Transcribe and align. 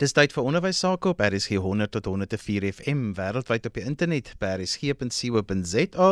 Dis 0.00 0.14
tyd 0.16 0.32
vir 0.32 0.46
onderwys 0.48 0.78
sake 0.80 1.10
op 1.10 1.18
RSG 1.20 1.58
100 1.60 1.90
tot 1.92 2.06
104 2.08 2.64
FM 2.70 3.00
wêreldwyd 3.18 3.66
op 3.68 3.74
die 3.76 3.82
internet 3.84 4.30
by 4.40 4.54
rsg.co.za. 4.54 6.06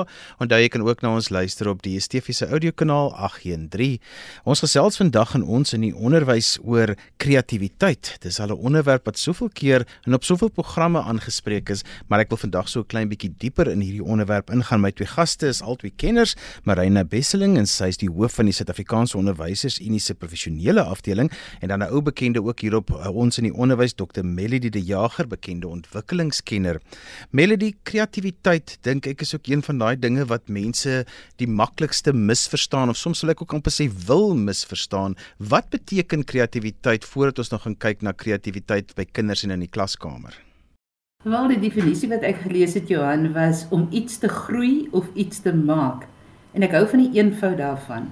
Onthou 0.44 0.58
jy 0.60 0.66
kan 0.74 0.82
ook 0.84 1.00
na 1.00 1.14
ons 1.16 1.30
luister 1.32 1.70
op 1.72 1.80
die 1.80 1.94
DSTV 1.96 2.36
se 2.36 2.50
audiokanaal 2.52 3.14
813. 3.16 3.96
Ons 4.44 4.60
gesels 4.60 5.00
vandag 5.00 5.32
in 5.38 5.46
ons 5.48 5.72
in 5.72 5.86
die 5.86 5.94
onderwys 5.96 6.58
oor 6.60 6.92
kreatiwiteit. 7.16 8.18
Dis 8.20 8.40
al 8.44 8.52
'n 8.52 8.60
onderwerp 8.60 9.06
wat 9.08 9.16
soveel 9.16 9.48
keer 9.48 9.86
en 10.04 10.14
op 10.14 10.24
soveel 10.24 10.50
programme 10.50 11.00
aangespreek 11.00 11.70
is, 11.70 11.82
maar 12.08 12.20
ek 12.20 12.28
wil 12.28 12.44
vandag 12.44 12.68
so 12.68 12.80
'n 12.80 12.86
klein 12.92 13.08
bietjie 13.08 13.32
dieper 13.38 13.70
in 13.72 13.80
hierdie 13.80 14.04
onderwerp 14.04 14.50
ingaan. 14.50 14.82
My 14.82 14.90
twee 14.92 15.08
gaste 15.08 15.46
is 15.46 15.62
albei 15.62 15.92
kenners, 15.96 16.36
Marina 16.64 17.04
Besseling 17.04 17.56
en 17.56 17.66
sy 17.66 17.88
is 17.88 17.96
die 17.96 18.10
hoof 18.10 18.34
van 18.34 18.44
die 18.44 18.52
Suid-Afrikaanse 18.52 19.16
Onderwysers 19.16 19.80
Unie 19.80 20.00
se 20.00 20.14
professionele 20.14 20.82
afdeling 20.82 21.32
en 21.60 21.68
dan 21.68 21.80
'n 21.80 21.90
ou 21.90 22.02
bekende 22.02 22.42
ook 22.42 22.60
hier 22.60 22.76
op 22.76 22.90
uh, 22.90 23.08
ons 23.08 23.38
in 23.38 23.44
die 23.44 23.54
onderwys 23.54 23.77
onderwys 23.78 23.94
Dr 23.94 24.24
Melody 24.24 24.70
de 24.70 24.80
Jager, 24.82 25.26
bekende 25.28 25.68
ontwikkelingskenner. 25.68 26.80
Melody, 27.30 27.74
kreatiwiteit 27.86 28.78
dink 28.82 29.06
ek 29.06 29.22
is 29.22 29.34
ook 29.36 29.46
een 29.46 29.62
van 29.62 29.78
daai 29.78 29.96
dinge 29.96 30.24
wat 30.26 30.50
mense 30.50 31.04
die 31.38 31.46
maklikste 31.46 32.12
misverstaan 32.12 32.90
of 32.90 32.98
soms 32.98 33.22
wil 33.22 33.30
ek 33.36 33.42
ook 33.42 33.54
amper 33.54 33.70
sê 33.70 33.86
wil 34.08 34.34
misverstaan. 34.34 35.14
Wat 35.38 35.70
beteken 35.70 36.26
kreatiwiteit 36.26 37.06
voordat 37.06 37.38
ons 37.38 37.54
nog 37.54 37.62
gaan 37.66 37.78
kyk 37.78 38.02
na 38.02 38.12
kreatiwiteit 38.12 38.94
by 38.98 39.06
kinders 39.06 39.44
en 39.46 39.54
in 39.54 39.62
die 39.62 39.70
klaskamer? 39.70 40.34
Wel 41.22 41.50
die 41.54 41.62
definisie 41.62 42.10
wat 42.10 42.26
ek 42.26 42.42
gelees 42.46 42.74
het 42.78 42.90
Johan 42.90 43.30
was 43.34 43.66
om 43.70 43.86
iets 43.90 44.18
te 44.18 44.30
groei 44.30 44.88
of 44.90 45.06
iets 45.14 45.42
te 45.46 45.54
maak. 45.54 46.08
En 46.54 46.66
ek 46.66 46.74
hou 46.74 46.86
van 46.90 47.04
die 47.04 47.20
eenvoud 47.20 47.58
daarvan. 47.62 48.10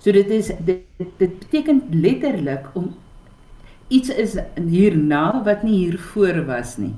So 0.00 0.12
dit 0.14 0.30
is 0.32 0.52
dit, 0.64 0.86
dit 0.96 1.18
beteken 1.20 1.84
letterlik 1.92 2.70
om 2.76 2.94
iets 3.88 4.08
is 4.08 4.36
hierna 4.56 5.42
wat 5.44 5.62
nie 5.62 5.84
hiervoor 5.84 6.44
was 6.46 6.76
nie. 6.80 6.94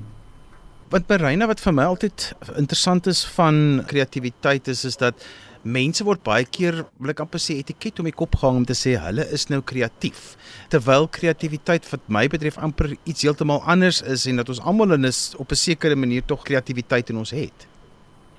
Wat 0.89 1.05
by 1.09 1.19
Reina 1.21 1.49
wat 1.51 1.61
vir 1.61 1.75
my 1.77 1.85
altyd 1.85 2.31
interessant 2.57 3.07
is 3.11 3.25
van 3.37 3.85
kreatiwiteit 3.91 4.69
is 4.73 4.87
is 4.89 4.97
dat 4.97 5.21
mense 5.69 6.05
word 6.07 6.23
baie 6.25 6.47
keer 6.49 6.85
wil 6.97 7.13
ek 7.13 7.21
amper 7.21 7.43
sê 7.43 7.59
etiket 7.61 7.99
om 8.01 8.07
die 8.09 8.15
kop 8.17 8.39
gehang 8.39 8.63
om 8.63 8.67
te 8.69 8.77
sê 8.79 8.95
hulle 9.03 9.27
is 9.35 9.49
nou 9.51 9.59
kreatief 9.61 10.37
terwyl 10.73 11.09
kreatiwiteit 11.13 11.89
wat 11.91 12.07
my 12.09 12.25
betref 12.31 12.57
amper 12.63 12.95
iets 13.05 13.27
heeltemal 13.27 13.61
anders 13.67 14.01
is 14.03 14.25
en 14.31 14.41
dat 14.41 14.49
ons 14.55 14.63
almal 14.63 14.95
in 14.97 15.05
is 15.05 15.35
op 15.37 15.53
'n 15.53 15.61
sekere 15.67 15.97
manier 15.97 16.23
tog 16.25 16.45
kreatiwiteit 16.45 17.11
in 17.11 17.19
ons 17.19 17.31
het. 17.31 17.67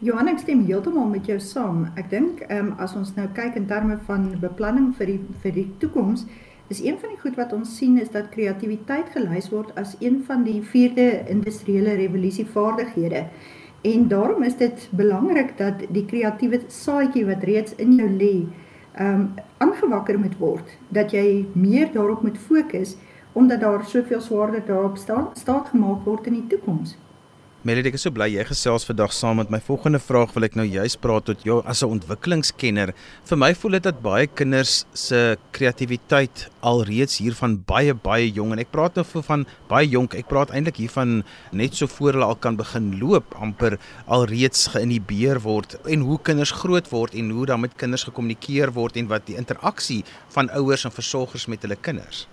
Johan 0.01 0.27
ek 0.27 0.39
stem 0.39 0.65
heeltemal 0.65 1.09
met 1.11 1.25
jou 1.25 1.39
saam. 1.39 1.91
Ek 1.95 2.09
dink 2.09 2.41
ehm 2.47 2.67
um, 2.67 2.75
as 2.79 2.95
ons 2.95 3.15
nou 3.15 3.27
kyk 3.27 3.55
in 3.55 3.67
terme 3.67 3.99
van 4.07 4.39
beplanning 4.39 4.95
vir 4.95 5.05
die 5.05 5.19
vir 5.43 5.51
die 5.51 5.67
toekoms 5.79 6.25
is 6.69 6.81
een 6.85 6.97
van 7.01 7.09
die 7.09 7.19
goed 7.19 7.35
wat 7.35 7.53
ons 7.53 7.77
sien 7.77 7.97
is 7.99 8.11
dat 8.13 8.29
kreatiwiteit 8.29 9.09
gelys 9.15 9.49
word 9.49 9.73
as 9.75 9.95
een 9.99 10.21
van 10.27 10.43
die 10.45 10.61
vierde 10.61 11.23
industriële 11.27 11.95
revolusie 11.97 12.45
vaardighede. 12.45 13.25
En 13.81 14.07
daarom 14.07 14.43
is 14.43 14.57
dit 14.57 14.87
belangrik 14.91 15.57
dat 15.57 15.85
die 15.89 16.05
kreatiewe 16.05 16.61
saadjie 16.67 17.25
wat 17.25 17.43
reeds 17.43 17.75
in 17.75 17.95
jou 17.97 18.09
lê, 18.09 18.33
ehm 18.93 19.19
um, 19.19 19.29
aangewakker 19.57 20.19
moet 20.19 20.37
word, 20.37 20.77
dat 20.89 21.11
jy 21.11 21.45
meer 21.53 21.91
daarop 21.93 22.21
moet 22.21 22.37
fokus 22.37 22.95
omdat 23.33 23.59
daar 23.59 23.85
soveel 23.85 24.21
swaarder 24.21 24.65
daarop 24.65 24.97
staan 24.97 25.27
staat 25.33 25.67
gemaak 25.67 26.05
word 26.05 26.27
in 26.27 26.33
die 26.33 26.47
toekoms. 26.47 26.97
Melody, 27.67 27.89
ek 27.91 27.97
is 27.97 28.05
so 28.05 28.15
bly 28.15 28.29
jy 28.31 28.43
gesels 28.47 28.85
vandag 28.87 29.11
saam 29.11 29.41
met 29.41 29.49
my. 29.51 29.57
Volgende 29.59 29.99
vraag 29.99 30.29
wil 30.31 30.45
ek 30.47 30.53
nou 30.55 30.63
juist 30.63 30.95
praat 31.03 31.25
tot 31.27 31.41
jou 31.43 31.57
as 31.67 31.81
'n 31.83 31.91
ontwikkelingskenner. 31.91 32.93
Vir 33.27 33.37
my 33.37 33.49
voel 33.53 33.75
dit 33.75 33.83
dat 33.83 33.99
baie 34.01 34.27
kinders 34.27 34.85
se 34.93 35.35
kreatiwiteit 35.51 36.47
alreeds 36.63 37.19
hiervan 37.19 37.57
baie 37.67 37.93
baie 37.93 38.31
jong 38.31 38.53
en 38.53 38.59
ek 38.59 38.71
praat 38.71 38.95
nou 38.95 39.03
van 39.03 39.45
baie 39.67 39.89
jonk. 39.89 40.15
Ek 40.15 40.29
praat 40.29 40.51
eintlik 40.51 40.77
hiervan 40.77 41.25
net 41.51 41.75
so 41.75 41.85
voor 41.87 42.13
hulle 42.13 42.31
al 42.31 42.39
kan 42.39 42.55
begin 42.55 42.97
loop, 42.97 43.35
amper 43.35 43.77
alreeds 44.07 44.67
geïnhibeer 44.71 45.43
word 45.43 45.75
en 45.85 45.99
hoe 45.99 46.17
kinders 46.17 46.51
groot 46.51 46.87
word 46.89 47.13
en 47.13 47.29
hoe 47.29 47.45
dan 47.45 47.59
met 47.59 47.75
kinders 47.75 48.07
gekommunikeer 48.07 48.71
word 48.71 48.95
en 48.95 49.07
wat 49.07 49.25
die 49.25 49.35
interaksie 49.35 50.05
van 50.29 50.49
ouers 50.51 50.85
en 50.85 50.91
versorgers 50.91 51.47
met 51.47 51.61
hulle 51.61 51.75
kinders. 51.75 52.25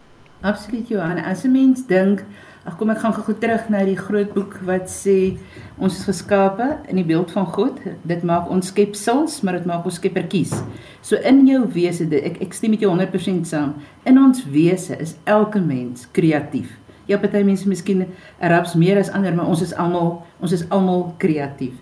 Absoluut 0.42 0.86
Johan, 0.88 1.18
as 1.18 1.44
'n 1.44 1.50
mens 1.50 1.86
dink 1.86 2.24
Ag 2.66 2.74
kom 2.80 2.90
ek 2.90 2.98
gaan 2.98 3.12
gou 3.14 3.34
terug 3.38 3.68
na 3.70 3.84
die 3.86 3.94
groot 3.94 4.32
boek 4.34 4.56
wat 4.66 4.88
sê 4.90 5.36
ons 5.78 5.94
is 5.94 6.06
geskape 6.08 6.64
in 6.90 6.98
die 6.98 7.04
beeld 7.06 7.30
van 7.30 7.44
God. 7.54 7.76
Dit 8.02 8.24
maak 8.26 8.48
ons 8.50 8.72
skepsels, 8.72 9.36
maar 9.46 9.60
dit 9.60 9.68
maak 9.70 9.84
ons 9.86 9.98
skeppertjies. 10.00 10.50
So 10.98 11.14
in 11.22 11.44
jou 11.46 11.60
wese, 11.76 12.08
ek 12.10 12.40
ek 12.42 12.56
stem 12.58 12.74
met 12.74 12.82
jou 12.82 12.90
100% 12.90 13.46
saam. 13.46 13.76
In 14.02 14.18
ons 14.18 14.42
wese 14.50 14.98
is 14.98 15.14
elke 15.30 15.62
mens 15.62 16.08
kreatief. 16.16 16.72
Ja, 17.06 17.20
party 17.22 17.44
mense 17.46 17.70
miskien 17.70 18.08
raps 18.42 18.74
meer 18.74 18.98
as 18.98 19.12
ander, 19.14 19.36
maar 19.36 19.46
ons 19.46 19.62
is 19.62 19.74
almal 19.78 20.24
ons 20.42 20.54
is 20.56 20.64
almal 20.74 21.12
kreatief. 21.22 21.76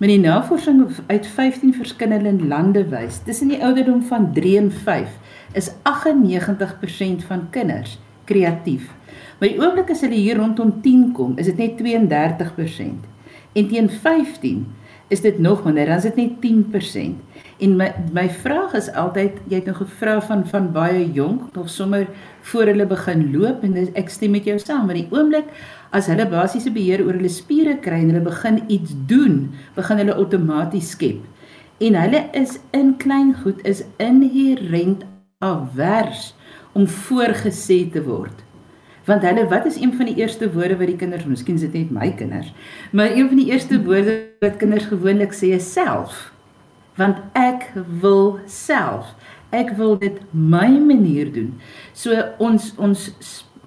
Met 0.00 0.14
die 0.14 0.22
navorsing 0.22 0.86
uit 1.12 1.28
15 1.28 1.74
verskillende 1.76 2.48
lande 2.48 2.86
wys, 2.88 3.20
tussen 3.26 3.52
die 3.52 3.60
ouderdom 3.60 4.00
van 4.08 4.30
3 4.32 4.56
en 4.62 4.72
5 4.72 5.12
is 5.60 5.68
98% 5.84 7.28
van 7.28 7.44
kinders 7.52 7.98
kreatief. 8.24 8.90
Maar 9.38 9.50
die 9.50 9.58
oomblik 9.60 9.90
as 9.90 10.04
hulle 10.04 10.18
hier 10.18 10.38
rondom 10.38 10.76
10 10.84 11.10
kom, 11.16 11.34
is 11.40 11.50
dit 11.50 11.58
net 11.58 11.80
32%. 11.80 13.08
En 13.52 13.68
teen 13.68 13.90
15 13.90 14.62
is 15.12 15.20
dit 15.20 15.38
nog 15.38 15.64
minder, 15.64 15.86
dan 15.86 15.96
is 16.00 16.06
dit 16.08 16.16
net 16.16 16.38
10%. 16.40 17.18
En 17.62 17.76
my 17.76 17.88
my 18.14 18.24
vraag 18.30 18.72
is 18.78 18.88
altyd, 18.98 19.36
jy 19.50 19.60
het 19.60 19.68
nou 19.68 19.74
gevra 19.76 20.16
van 20.24 20.46
van 20.48 20.70
baie 20.72 21.04
jonk 21.12 21.56
of 21.58 21.68
sommer 21.68 22.06
voor 22.48 22.70
hulle 22.72 22.86
begin 22.86 23.26
loop 23.34 23.62
en 23.66 23.76
ek 23.98 24.10
stem 24.10 24.32
met 24.34 24.48
jou 24.48 24.56
saam, 24.58 24.86
maar 24.86 24.98
die 24.98 25.10
oomblik 25.10 25.50
as 25.92 26.08
hulle 26.10 26.26
basiese 26.30 26.72
beheer 26.72 27.04
oor 27.04 27.18
hulle 27.18 27.30
spiere 27.30 27.76
kry 27.84 28.00
en 28.00 28.14
hulle 28.14 28.24
begin 28.24 28.62
iets 28.72 28.96
doen, 29.06 29.52
begin 29.76 30.00
hulle 30.00 30.16
outomaties 30.16 30.94
skep. 30.96 31.20
En 31.82 31.98
hulle 31.98 32.24
is 32.38 32.56
in 32.72 32.94
klein 32.96 33.34
goed 33.42 33.60
is 33.68 33.84
inherent 34.00 35.04
avers 35.42 36.32
om 36.72 36.86
voorgesê 36.88 37.84
te 37.92 38.02
word. 38.04 38.42
Want 39.04 39.22
hulle 39.26 39.48
wat 39.50 39.66
is 39.66 39.80
een 39.80 39.94
van 39.96 40.06
die 40.06 40.16
eerste 40.20 40.52
woorde 40.52 40.76
wat 40.78 40.86
die 40.86 40.96
kinders 40.96 41.26
miskien 41.26 41.58
sit 41.58 41.72
net 41.74 41.90
my 41.90 42.12
kinders 42.14 42.52
maar 42.94 43.10
een 43.10 43.28
van 43.28 43.40
die 43.40 43.48
eerste 43.50 43.80
woorde 43.82 44.14
wat 44.40 44.60
kinders 44.60 44.86
gewoonlik 44.90 45.34
sê 45.34 45.54
is 45.56 45.72
self. 45.72 46.30
Want 46.96 47.18
ek 47.38 47.70
wil 48.00 48.38
self. 48.46 49.14
Ek 49.50 49.72
wil 49.76 49.96
dit 49.98 50.20
my 50.30 50.68
manier 50.78 51.32
doen. 51.32 51.54
So 51.92 52.14
ons 52.38 52.72
ons 52.76 53.08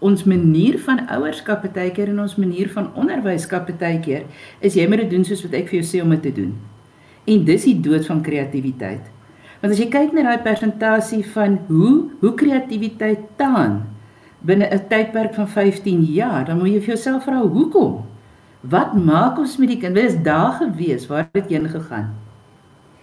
ons 0.06 0.24
manier 0.28 0.78
van 0.86 1.06
ouerskap 1.10 1.64
baie 1.74 1.92
keer 1.92 2.12
en 2.12 2.20
ons 2.22 2.36
manier 2.38 2.70
van 2.70 2.92
onderwyskap 3.00 3.72
baie 3.80 4.00
keer 4.04 4.26
is 4.60 4.76
jy 4.76 4.86
moet 4.88 5.06
dit 5.06 5.14
doen 5.16 5.24
soos 5.26 5.42
wat 5.46 5.56
ek 5.58 5.72
vir 5.72 5.80
jou 5.80 5.88
sê 5.88 6.04
om 6.04 6.14
dit 6.14 6.22
te 6.28 6.34
doen. 6.36 6.54
En 7.26 7.46
dis 7.46 7.68
die 7.72 7.80
dood 7.82 8.06
van 8.06 8.22
kreatiwiteit 8.22 9.15
want 9.66 9.74
as 9.74 9.80
jy 9.82 9.88
kyk 9.90 10.12
na 10.14 10.22
daai 10.28 10.44
persentasie 10.46 11.24
van 11.34 11.56
hoe 11.72 11.94
hoe 12.22 12.32
kreatiwiteit 12.38 13.24
taan 13.40 13.80
binne 14.46 14.68
'n 14.70 14.84
tydperk 14.90 15.34
van 15.34 15.48
15 15.50 16.04
jaar, 16.06 16.46
dan 16.46 16.58
moet 16.58 16.70
jy 16.70 16.80
vir 16.80 16.94
jouself 16.94 17.24
vra 17.26 17.42
hoekom? 17.42 18.06
Wat 18.62 18.94
maak 18.94 19.40
ons 19.40 19.58
met 19.58 19.70
die 19.70 19.78
kind? 19.78 19.96
Wat 19.98 20.04
is 20.04 20.22
daar 20.22 20.52
gewees? 20.62 21.08
Waar 21.08 21.26
het 21.26 21.34
dit 21.34 21.50
heen 21.50 21.70
gegaan? 21.70 22.14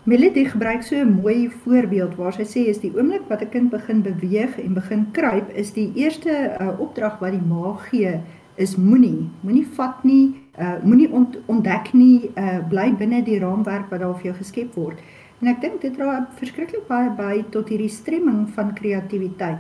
Melody 0.05 0.45
gebruik 0.45 0.83
so 0.83 0.95
'n 0.95 1.21
mooi 1.23 1.51
voorbeeld 1.65 2.15
waar 2.15 2.33
sy 2.33 2.45
sê 2.45 2.69
is 2.69 2.79
die 2.79 2.93
oomblik 2.95 3.27
wat 3.29 3.43
'n 3.43 3.49
kind 3.49 3.71
begin 3.71 4.03
beweeg 4.03 4.59
en 4.59 4.75
begin 4.75 5.11
kruip, 5.13 5.51
is 5.51 5.73
die 5.73 5.93
eerste 5.95 6.57
uh, 6.61 6.79
opdrag 6.79 7.19
wat 7.19 7.31
die 7.31 7.47
ma 7.49 7.75
gee 7.91 8.21
is 8.55 8.77
moenie, 8.77 9.31
moenie 9.41 9.67
vat 9.67 10.05
nie, 10.05 10.35
uh, 10.61 10.75
moenie 10.85 11.13
ont, 11.13 11.39
ontdek 11.47 11.93
nie, 11.93 12.31
uh, 12.37 12.59
bly 12.69 12.95
binne 12.99 13.23
die 13.23 13.39
raamwerk 13.39 13.91
wat 13.91 14.01
daar 14.01 14.15
vir 14.15 14.25
jou 14.25 14.37
geskep 14.37 14.75
word. 14.75 14.99
En 15.43 15.49
ek 15.51 15.61
dink 15.61 15.81
dit 15.83 15.95
dra 15.95 16.29
verskriklik 16.39 16.87
baie 16.87 17.11
by 17.19 17.43
tot 17.51 17.69
hierdie 17.69 17.91
stremming 17.91 18.45
van 18.55 18.75
kreatiwiteit 18.79 19.59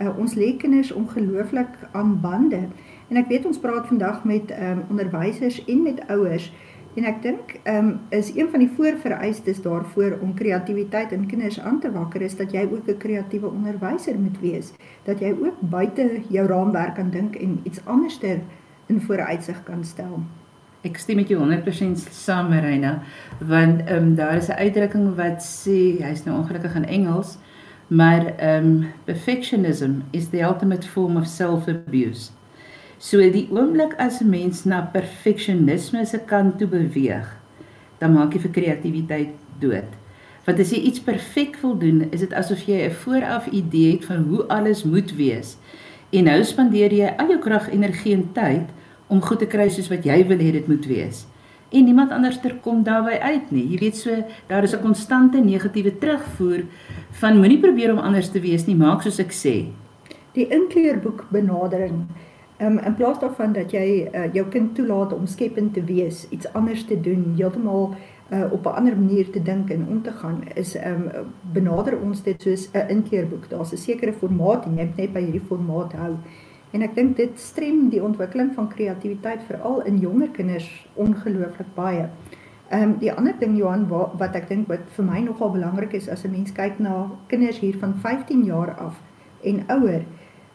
uh, 0.00 0.10
ons 0.18 0.34
lê 0.38 0.54
kinders 0.58 0.92
ongelooflik 0.92 1.74
aan 1.92 2.20
bande. 2.20 2.68
En 3.10 3.20
ek 3.20 3.28
weet 3.30 3.46
ons 3.46 3.58
praat 3.60 3.86
vandag 3.90 4.22
met 4.24 4.52
um, 4.54 4.84
onderwysers 4.90 5.60
en 5.64 5.82
met 5.82 6.00
ouers 6.10 6.50
en 6.94 7.06
ek 7.10 7.16
dink 7.24 7.56
um, 7.66 7.88
is 8.14 8.30
een 8.36 8.46
van 8.52 8.62
die 8.62 8.70
voorvereistes 8.76 9.58
daarvoor 9.64 10.20
om 10.22 10.36
kreatiwiteit 10.38 11.12
in 11.12 11.26
kinders 11.26 11.58
aan 11.60 11.80
te 11.82 11.90
wakker 11.90 12.22
is 12.22 12.36
dat 12.38 12.54
jy 12.54 12.62
ook 12.70 12.86
'n 12.86 13.02
kreatiewe 13.02 13.50
onderwyser 13.50 14.18
moet 14.18 14.38
wees, 14.40 14.72
dat 15.02 15.18
jy 15.18 15.34
ook 15.34 15.58
buite 15.60 16.22
jou 16.30 16.46
raamwerk 16.46 16.94
kan 16.94 17.10
dink 17.10 17.34
en 17.34 17.60
iets 17.64 17.84
anderster 17.84 18.40
in 18.86 19.00
vooruitsig 19.00 19.62
kan 19.62 19.84
stel. 19.84 20.22
Ek 20.84 20.98
stem 21.00 21.16
met 21.16 21.30
jou 21.32 21.38
100% 21.40 22.10
saam, 22.12 22.50
Marina, 22.52 22.98
want 23.40 23.86
ehm 23.86 24.10
um, 24.10 24.14
daar 24.14 24.36
is 24.36 24.48
'n 24.48 24.60
uitdrukking 24.60 25.14
wat 25.16 25.40
sê 25.40 25.96
hy's 26.04 26.24
nou 26.24 26.36
ongelukkig 26.36 26.74
in 26.74 26.84
Engels, 26.84 27.38
maar 27.86 28.34
um 28.40 28.86
perfectionism 29.04 30.02
is 30.10 30.28
the 30.28 30.42
ultimate 30.42 30.88
form 30.88 31.16
of 31.16 31.26
self-abuse. 31.26 32.30
So 32.98 33.18
die 33.30 33.48
oomblik 33.50 33.94
as 33.96 34.20
'n 34.20 34.28
mens 34.28 34.64
na 34.64 34.82
perfeksionisme 34.92 36.04
se 36.04 36.18
kant 36.18 36.58
toe 36.58 36.68
beweeg, 36.68 37.36
dan 37.98 38.12
maak 38.12 38.32
jy 38.32 38.40
vir 38.40 38.50
kreatiwiteit 38.50 39.32
dood. 39.58 39.90
Want 40.44 40.58
as 40.58 40.70
jy 40.70 40.78
iets 40.78 41.00
perfek 41.00 41.56
wil 41.62 41.78
doen, 41.78 42.06
is 42.10 42.20
dit 42.20 42.32
asof 42.32 42.66
jy 42.66 42.84
'n 42.84 42.90
vooraf 42.90 43.46
idee 43.46 43.92
het 43.92 44.04
van 44.04 44.16
hoe 44.16 44.46
alles 44.48 44.84
moet 44.84 45.16
wees. 45.16 45.56
En 46.10 46.24
nou 46.24 46.44
spandeer 46.44 46.92
jy 46.92 47.14
al 47.16 47.28
jou 47.28 47.38
krag, 47.38 47.70
energie 47.70 48.14
en 48.14 48.32
tyd 48.32 48.68
om 49.06 49.22
goed 49.22 49.38
te 49.38 49.46
kry 49.46 49.68
soos 49.68 49.88
wat 49.88 50.04
jy 50.04 50.26
wil 50.26 50.38
hê 50.38 50.52
dit 50.52 50.68
moet 50.68 50.86
wees. 50.86 51.26
En 51.70 51.84
niemand 51.84 52.10
anders 52.10 52.40
ter 52.40 52.54
kom 52.62 52.82
daarby 52.82 53.18
uit 53.20 53.50
nie. 53.50 53.64
Jy 53.72 53.78
weet 53.78 53.96
so, 53.96 54.10
daar 54.46 54.62
is 54.62 54.74
'n 54.74 54.82
konstante 54.82 55.38
negatiewe 55.38 55.98
terugvoer 55.98 56.64
van 57.10 57.38
moenie 57.38 57.60
probeer 57.60 57.92
om 57.92 57.98
anders 57.98 58.30
te 58.30 58.40
wees 58.40 58.66
nie, 58.66 58.76
maak 58.76 59.02
soos 59.02 59.18
ek 59.18 59.32
sê. 59.32 59.72
Die 60.32 60.48
inkleurboek 60.48 61.26
benadering 61.30 62.06
Um, 62.58 62.78
in 62.78 62.94
plaas 62.94 63.18
daarvan 63.18 63.52
dat 63.52 63.72
jy 63.74 64.08
uh, 64.14 64.28
jou 64.32 64.44
kind 64.46 64.74
toelaat 64.74 65.12
om 65.12 65.26
skepend 65.26 65.72
te 65.74 65.82
wees, 65.84 66.28
iets 66.30 66.46
anders 66.54 66.84
te 66.86 67.00
doen, 67.00 67.32
heeltemal 67.36 67.96
uh, 68.30 68.52
op 68.52 68.66
'n 68.66 68.76
ander 68.78 68.96
manier 68.96 69.30
te 69.30 69.42
dink 69.42 69.70
en 69.70 69.86
om 69.88 70.02
te 70.02 70.12
gaan, 70.12 70.42
is 70.54 70.76
um 70.76 71.10
benader 71.52 71.98
ons 72.00 72.22
dit 72.22 72.42
soos 72.42 72.68
'n 72.72 72.88
inkleurboek. 72.88 73.48
Daar's 73.48 73.72
'n 73.72 73.76
sekere 73.76 74.12
formaat 74.12 74.64
en 74.66 74.76
jy 74.76 74.84
moet 74.84 74.96
net 74.96 75.12
by 75.12 75.20
hierdie 75.20 75.46
formaat 75.48 75.92
hou. 75.92 76.14
En 76.74 76.82
ek 76.82 76.96
dink 76.96 77.16
dit 77.16 77.36
strem 77.38 77.86
die 77.92 78.02
ontwikkeling 78.02 78.50
van 78.56 78.66
kreatiwiteit 78.68 79.44
veral 79.46 79.84
in 79.86 80.00
jonger 80.02 80.32
kinders 80.34 80.66
ongelooflik 80.98 81.70
baie. 81.76 82.08
Ehm 82.74 82.82
um, 82.82 82.94
die 82.98 83.12
ander 83.12 83.36
ding 83.38 83.54
Johan 83.58 83.86
wat, 83.88 84.16
wat 84.18 84.34
ek 84.34 84.48
dink 84.48 84.66
wat 84.72 84.88
vir 84.96 85.06
my 85.06 85.20
nogal 85.22 85.52
belangrik 85.54 85.94
is 85.94 86.08
as 86.10 86.24
'n 86.24 86.32
mens 86.32 86.52
kyk 86.52 86.80
na 86.82 87.10
kinders 87.30 87.60
hier 87.62 87.78
van 87.78 87.94
15 87.94 88.44
jaar 88.44 88.74
af 88.74 88.98
en 89.42 89.62
ouer, 89.68 90.02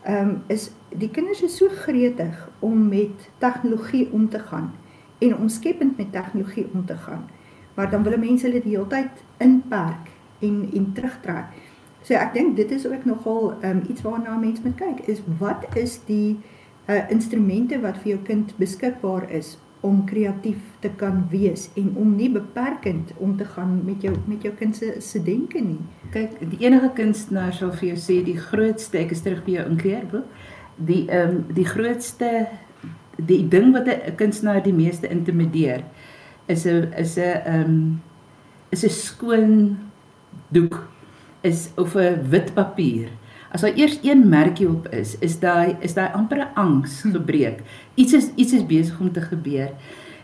ehm 0.03 0.29
um, 0.29 0.41
is 0.47 0.71
die 0.89 1.09
kinders 1.09 1.41
is 1.41 1.55
so 1.57 1.69
gretig 1.69 2.49
om 2.59 2.87
met 2.89 3.29
tegnologie 3.37 4.11
om 4.11 4.29
te 4.29 4.39
gaan 4.39 4.73
en 5.19 5.37
om 5.37 5.47
skepend 5.47 5.97
met 5.97 6.11
tegnologie 6.11 6.67
om 6.73 6.85
te 6.85 6.97
gaan. 6.97 7.29
Maar 7.75 7.89
dan 7.89 8.03
wil 8.03 8.17
mense 8.17 8.51
dit 8.51 8.63
die 8.63 8.75
hele 8.75 8.87
tyd 8.87 9.23
inperk 9.37 10.11
en 10.39 10.69
en 10.73 10.93
terugtrek. 10.93 11.45
So 12.03 12.13
ek 12.15 12.33
dink 12.33 12.55
dit 12.55 12.71
is 12.71 12.87
ook 12.87 13.05
nogal 13.05 13.53
um, 13.63 13.81
iets 13.89 14.01
waarna 14.01 14.37
mense 14.39 14.63
moet 14.63 14.77
kyk 14.79 15.07
is 15.11 15.19
wat 15.39 15.65
is 15.75 15.99
die 16.07 16.37
uh, 16.87 17.03
instrumente 17.11 17.79
wat 17.83 17.99
vir 18.03 18.15
jou 18.15 18.21
kind 18.29 18.53
beskikbaar 18.57 19.29
is 19.29 19.57
om 19.81 20.01
kreatief 20.05 20.59
te 20.83 20.89
kan 20.99 21.21
wees 21.31 21.69
en 21.79 21.93
om 21.95 22.15
nie 22.15 22.29
beperkend 22.31 23.13
om 23.17 23.37
te 23.37 23.45
gaan 23.45 23.77
met 23.85 24.03
jou 24.03 24.15
met 24.27 24.43
jou 24.43 24.51
kind 24.59 24.75
se 24.75 24.95
se 25.01 25.23
denke 25.23 25.61
nie. 25.63 25.79
Kyk, 26.11 26.39
die 26.51 26.59
enige 26.65 26.89
kunstenaar 26.95 27.53
sal 27.55 27.71
vir 27.79 27.93
jou 27.93 27.99
sê 27.99 28.19
die 28.25 28.37
grootste 28.39 28.99
ek 28.99 29.13
is 29.15 29.23
terug 29.23 29.45
by 29.45 29.59
jou 29.59 29.67
inkleerboek. 29.71 30.27
Die 30.75 31.05
ehm 31.07 31.37
um, 31.37 31.45
die 31.55 31.67
grootste 31.67 32.47
die 33.19 33.43
ding 33.47 33.71
wat 33.75 33.87
'n 33.87 34.15
kunstenaar 34.15 34.63
die 34.63 34.75
meeste 34.75 35.07
intimideer 35.07 35.83
is 36.47 36.65
'n 36.65 36.93
is 36.97 37.17
'n 37.17 37.41
ehm 37.45 37.63
um, 37.63 38.01
is 38.71 38.83
'n 38.83 38.89
skoon 38.89 39.77
doek 40.51 40.87
is 41.41 41.69
of 41.75 41.95
'n 41.95 42.29
wit 42.29 42.53
papier. 42.53 43.09
As 43.51 43.61
daar 43.61 43.73
eers 43.73 43.99
een 44.03 44.29
merkie 44.29 44.69
op 44.69 44.87
is, 44.87 45.17
is 45.17 45.39
daai 45.39 45.75
is 45.79 45.93
daai 45.93 46.13
amper 46.13 46.37
'n 46.37 46.53
angs 46.53 47.01
hm. 47.01 47.11
gebreek. 47.11 47.61
Iets 47.93 48.13
is 48.13 48.29
iets 48.35 48.53
is 48.53 48.65
besig 48.65 48.99
om 48.99 49.11
te 49.11 49.21
gebeur. 49.21 49.69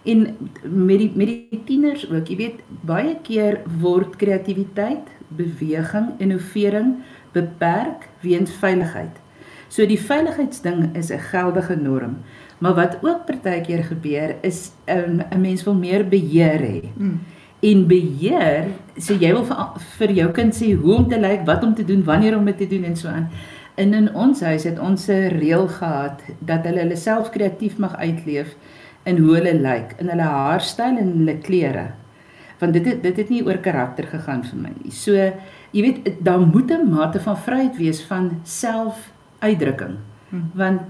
En 0.03 0.37
met 0.63 0.97
die 0.97 1.11
met 1.15 1.27
die 1.27 1.61
tieners 1.65 2.09
ook, 2.11 2.27
jy 2.27 2.35
weet, 2.35 2.59
baie 2.81 3.17
keer 3.21 3.61
word 3.79 4.15
kreatiwiteit, 4.15 5.07
beweging, 5.27 6.13
innovering 6.17 6.95
beperk 7.31 8.09
weens 8.21 8.51
veiligheid. 8.51 9.17
So 9.67 9.85
die 9.85 9.99
veiligheidsding 9.99 10.95
is 10.95 11.09
'n 11.09 11.19
geldige 11.19 11.75
norm. 11.75 12.17
Maar 12.57 12.73
wat 12.73 12.97
ook 13.01 13.25
partykeer 13.25 13.83
gebeur 13.83 14.35
is 14.41 14.71
'n 14.87 15.23
'n 15.31 15.41
mens 15.41 15.63
wil 15.63 15.75
meer 15.75 16.07
beheer 16.07 16.59
hê. 16.59 16.81
Mm 16.97 17.19
en 17.59 17.87
beheer 17.87 18.71
so 18.97 19.15
jy 19.19 19.31
wil 19.35 19.43
vir, 19.47 19.81
vir 19.99 20.13
jou 20.19 20.29
kind 20.35 20.55
sê 20.55 20.71
hoe 20.75 20.95
om 20.99 21.09
te 21.09 21.19
lyk, 21.19 21.43
wat 21.47 21.63
om 21.63 21.75
te 21.75 21.85
doen, 21.87 22.03
wanneer 22.07 22.37
om 22.37 22.45
dit 22.45 22.57
te 22.57 22.67
doen 22.71 22.87
en 22.87 22.95
so 22.95 23.11
aan. 23.11 23.27
In 23.81 23.93
in 23.93 24.07
ons 24.15 24.41
huis 24.41 24.63
het 24.63 24.79
ons 24.79 25.07
'n 25.09 25.35
reël 25.35 25.67
gehad 25.67 26.21
dat 26.39 26.65
hulle 26.65 26.79
hulle 26.79 26.95
self 26.95 27.29
kreatief 27.29 27.77
mag 27.77 27.95
uitleef 27.95 28.55
in 29.03 29.17
hoe 29.17 29.35
hulle 29.35 29.53
lyk, 29.53 29.95
in 29.99 30.09
hulle 30.09 30.21
haarstyl 30.21 30.97
en 30.97 31.11
hulle 31.17 31.37
klere. 31.37 31.91
Want 32.59 32.73
dit 32.73 32.85
het, 32.85 33.03
dit 33.03 33.17
het 33.17 33.29
nie 33.29 33.45
oor 33.45 33.57
karakter 33.57 34.07
gegaan 34.07 34.43
vir 34.43 34.59
my 34.59 34.71
nie. 34.83 34.91
So 34.91 35.11
jy 35.71 35.81
weet 35.81 36.23
daar 36.23 36.39
moet 36.39 36.71
'n 36.71 36.89
mate 36.89 37.19
van 37.19 37.37
vryheid 37.37 37.77
wees 37.77 38.01
van 38.01 38.39
selfuitdrukking. 38.43 39.97
Hmm. 40.29 40.51
Want 40.53 40.81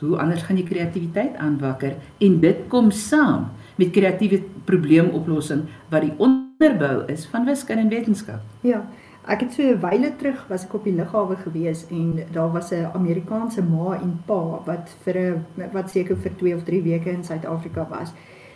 hoe 0.00 0.18
anders 0.18 0.42
gaan 0.42 0.56
jy 0.56 0.64
kreatiwiteit 0.64 1.36
aanwakker 1.36 1.94
en 2.18 2.40
dit 2.40 2.56
kom 2.68 2.90
saam 2.90 3.50
met 3.76 3.90
kreatiewe 3.90 4.42
probleemoplossing 4.64 5.64
wat 5.90 6.00
die 6.00 6.14
onderbou 6.16 7.04
is 7.06 7.26
van 7.26 7.44
wiskunde 7.44 7.82
en 7.82 7.88
wetenskap. 7.88 8.40
Ja. 8.60 8.84
Ek 9.24 9.40
het 9.40 9.52
so 9.52 9.62
'n 9.62 9.80
wyle 9.80 10.16
terug 10.16 10.46
was 10.48 10.64
ek 10.64 10.74
op 10.74 10.84
die 10.84 10.94
lughawe 10.94 11.36
gewees 11.36 11.86
en 11.90 12.20
daar 12.32 12.52
was 12.52 12.70
'n 12.72 12.90
Amerikaanse 12.94 13.62
ma 13.62 13.94
en 13.94 14.20
pa 14.26 14.60
wat 14.64 14.96
vir 15.04 15.16
'n 15.16 15.44
wat 15.72 15.90
seker 15.90 16.16
vir 16.16 16.36
2 16.36 16.54
of 16.54 16.62
3 16.62 16.82
weke 16.82 17.10
in 17.10 17.24
Suid-Afrika 17.24 17.86
was. 17.88 18.12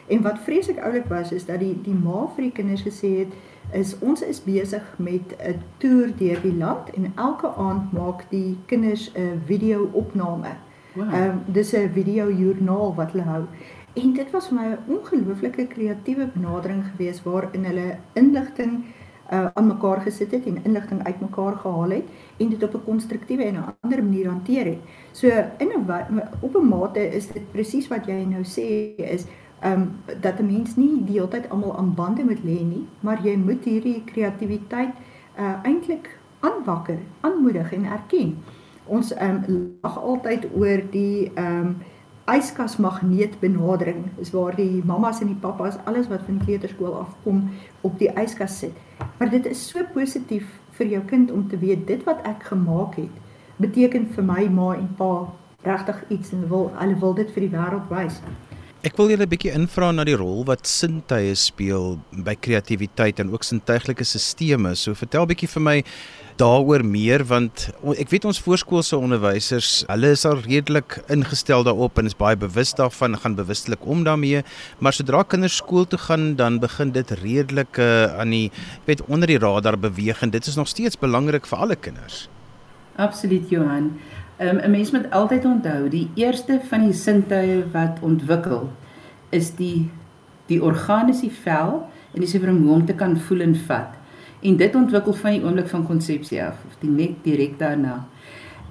En 0.06 0.23
wat 0.23 0.38
vreeslik 0.38 0.79
oulik 0.79 1.05
was 1.05 1.32
is 1.32 1.47
dat 1.47 1.59
die 1.59 1.81
die 1.82 1.94
ma 1.94 2.26
vir 2.35 2.43
die 2.43 2.53
kinders 2.53 2.82
gesê 2.82 3.19
het 3.19 3.32
is 3.73 3.99
ons 3.99 4.23
is 4.23 4.44
besig 4.44 4.94
met 4.97 5.37
'n 5.38 5.61
toer 5.76 6.17
deur 6.17 6.41
die 6.43 6.56
land 6.56 6.91
en 6.91 7.12
elke 7.14 7.55
aand 7.55 7.93
maak 7.93 8.25
die 8.31 8.59
kinders 8.67 9.12
'n 9.14 9.41
video-opname. 9.44 10.53
Ehm 10.97 11.11
wow. 11.11 11.25
um, 11.25 11.43
dis 11.47 11.73
'n 11.73 11.91
video-joernaal 11.93 12.94
wat 12.94 13.11
hulle 13.12 13.25
hou. 13.25 13.44
En 13.99 14.12
dit 14.15 14.31
was 14.31 14.49
vir 14.49 14.56
my 14.56 14.67
'n 14.69 14.95
ongelooflike 14.95 15.67
kreatiewe 15.67 16.27
benadering 16.35 16.85
geweest 16.91 17.23
waarin 17.23 17.65
hulle 17.65 17.99
inligting 18.12 18.85
uh, 19.33 19.47
aan 19.55 19.67
mekaar 19.67 20.00
gesit 20.00 20.31
het 20.31 20.47
en 20.47 20.65
inligting 20.65 21.03
uitmekaar 21.05 21.56
gehaal 21.56 21.91
het 21.91 22.05
en 22.37 22.49
dit 22.49 22.62
op 22.62 22.75
'n 22.75 22.85
konstruktiewe 22.85 23.45
en 23.45 23.55
'n 23.55 23.75
ander 23.81 24.05
manier 24.05 24.29
hanteer 24.29 24.65
het. 24.65 24.79
So 25.12 25.27
in 25.59 25.69
'n 25.69 26.23
op 26.41 26.55
'n 26.55 26.69
mate 26.69 27.15
is 27.15 27.27
dit 27.27 27.50
presies 27.50 27.89
wat 27.89 28.06
jy 28.06 28.25
nou 28.25 28.45
sê 28.45 28.95
is 28.97 29.25
ehm 29.61 29.73
um, 29.73 29.91
dat 30.21 30.39
'n 30.39 30.47
mens 30.47 30.77
nie 30.77 31.05
die 31.05 31.15
hele 31.15 31.29
tyd 31.29 31.50
almal 31.50 31.79
aan 31.79 31.95
bande 31.95 32.25
moet 32.25 32.43
lê 32.45 32.62
nie, 32.62 32.87
maar 33.00 33.19
jy 33.23 33.37
moet 33.37 33.65
hierdie 33.65 34.03
kreatiwiteit 34.05 34.95
uh 35.39 35.55
eintlik 35.62 36.19
aanwakker, 36.41 36.99
aanmoedig 37.21 37.73
en 37.73 37.85
erken. 37.85 38.37
Ons 38.85 39.15
ehm 39.15 39.45
um, 39.49 39.79
lag 39.83 40.03
altyd 40.03 40.49
oor 40.55 40.83
die 40.91 41.31
ehm 41.35 41.61
um, 41.61 41.77
yskas 42.29 42.77
magneet 42.77 43.39
benadering 43.41 44.05
is 44.19 44.31
waar 44.31 44.57
die 44.57 44.83
mammas 44.85 45.21
en 45.21 45.31
die 45.33 45.41
pappas 45.41 45.79
alles 45.85 46.09
wat 46.09 46.27
van 46.27 46.41
kleuterskool 46.45 46.95
af 47.01 47.15
kom 47.23 47.51
op 47.81 47.99
die 47.99 48.11
yskas 48.21 48.59
sit. 48.59 48.77
Maar 49.19 49.31
dit 49.31 49.47
is 49.47 49.69
so 49.69 49.85
positief 49.95 50.47
vir 50.79 50.87
jou 50.87 51.03
kind 51.05 51.31
om 51.31 51.49
te 51.49 51.59
weet 51.59 51.87
dit 51.87 52.05
wat 52.05 52.23
ek 52.29 52.51
gemaak 52.51 52.97
het 53.01 53.25
beteken 53.59 54.07
vir 54.15 54.25
my 54.25 54.49
ma 54.49 54.75
en 54.75 54.91
pa 54.99 55.13
regtig 55.67 56.05
iets 56.09 56.33
en 56.33 56.45
wil 56.49 56.71
hulle 56.75 56.99
wil 57.03 57.15
dit 57.15 57.31
vir 57.35 57.47
die 57.47 57.55
wêreld 57.57 57.89
wys. 57.91 58.21
Ek 58.87 58.95
wil 58.95 59.09
julle 59.11 59.27
'n 59.27 59.31
bietjie 59.31 59.50
invra 59.50 59.91
na 59.91 60.05
die 60.07 60.14
rol 60.14 60.45
wat 60.47 60.62
sintuie 60.71 61.35
speel 61.35 61.99
by 62.12 62.37
kreatiwiteit 62.38 63.19
en 63.19 63.33
ook 63.33 63.43
sintuiglike 63.43 64.05
stelsels. 64.07 64.79
So 64.79 64.95
vertel 64.95 65.26
bietjie 65.26 65.49
vir 65.50 65.62
my 65.62 65.83
daaroor 66.38 66.85
meer 66.87 67.25
want 67.26 67.73
ek 67.99 68.09
weet 68.12 68.25
ons 68.25 68.38
voorskoolse 68.38 68.95
onderwysers, 68.95 69.83
hulle 69.88 70.12
is 70.14 70.25
al 70.25 70.38
redelik 70.47 71.02
ingestel 71.11 71.64
daarop 71.67 71.99
en 71.99 72.07
is 72.07 72.14
baie 72.14 72.37
bewus 72.37 72.73
daarvan, 72.79 73.19
gaan 73.19 73.35
bewustelik 73.35 73.83
om 73.83 74.05
daarmee, 74.05 74.45
maar 74.79 74.93
sodra 74.93 75.25
kinders 75.25 75.57
skool 75.57 75.85
toe 75.85 75.99
gaan, 75.99 76.37
dan 76.37 76.61
begin 76.61 76.93
dit 76.93 77.11
redelik 77.11 77.79
uh, 77.79 78.14
aan 78.14 78.31
die 78.31 78.52
weet 78.87 79.02
onder 79.09 79.26
die 79.26 79.43
radar 79.43 79.76
beweeg 79.76 80.23
en 80.23 80.31
dit 80.31 80.47
is 80.47 80.55
nog 80.55 80.69
steeds 80.69 80.97
belangrik 80.97 81.47
vir 81.47 81.59
alle 81.59 81.76
kinders. 81.76 82.29
Absoluut 82.99 83.50
Johan. 83.50 83.99
Um, 84.40 84.59
'n 84.62 84.71
mens 84.71 84.90
moet 84.90 85.11
altyd 85.11 85.45
onthou, 85.45 85.88
die 85.88 86.11
eerste 86.14 86.61
van 86.68 86.85
die 86.85 86.92
sintuie 86.92 87.64
wat 87.73 87.99
ontwikkel 88.00 88.68
is 89.30 89.54
die 89.54 89.90
die 90.47 90.62
organiese 90.62 91.30
vel 91.42 91.88
en 92.14 92.21
dis 92.21 92.37
vermoë 92.37 92.73
om 92.73 92.85
te 92.87 92.95
kan 92.95 93.16
voel 93.16 93.40
en 93.40 93.57
vat. 93.66 93.97
En 94.40 94.57
dit 94.57 94.75
ontwikkel 94.75 95.12
van 95.12 95.35
die 95.35 95.42
oomblik 95.45 95.68
van 95.68 95.87
konsepsie 95.87 96.38
af 96.42 96.62
of 96.66 96.76
die 96.80 96.90
net 96.90 97.18
direk 97.25 97.59
daarna. 97.59 98.07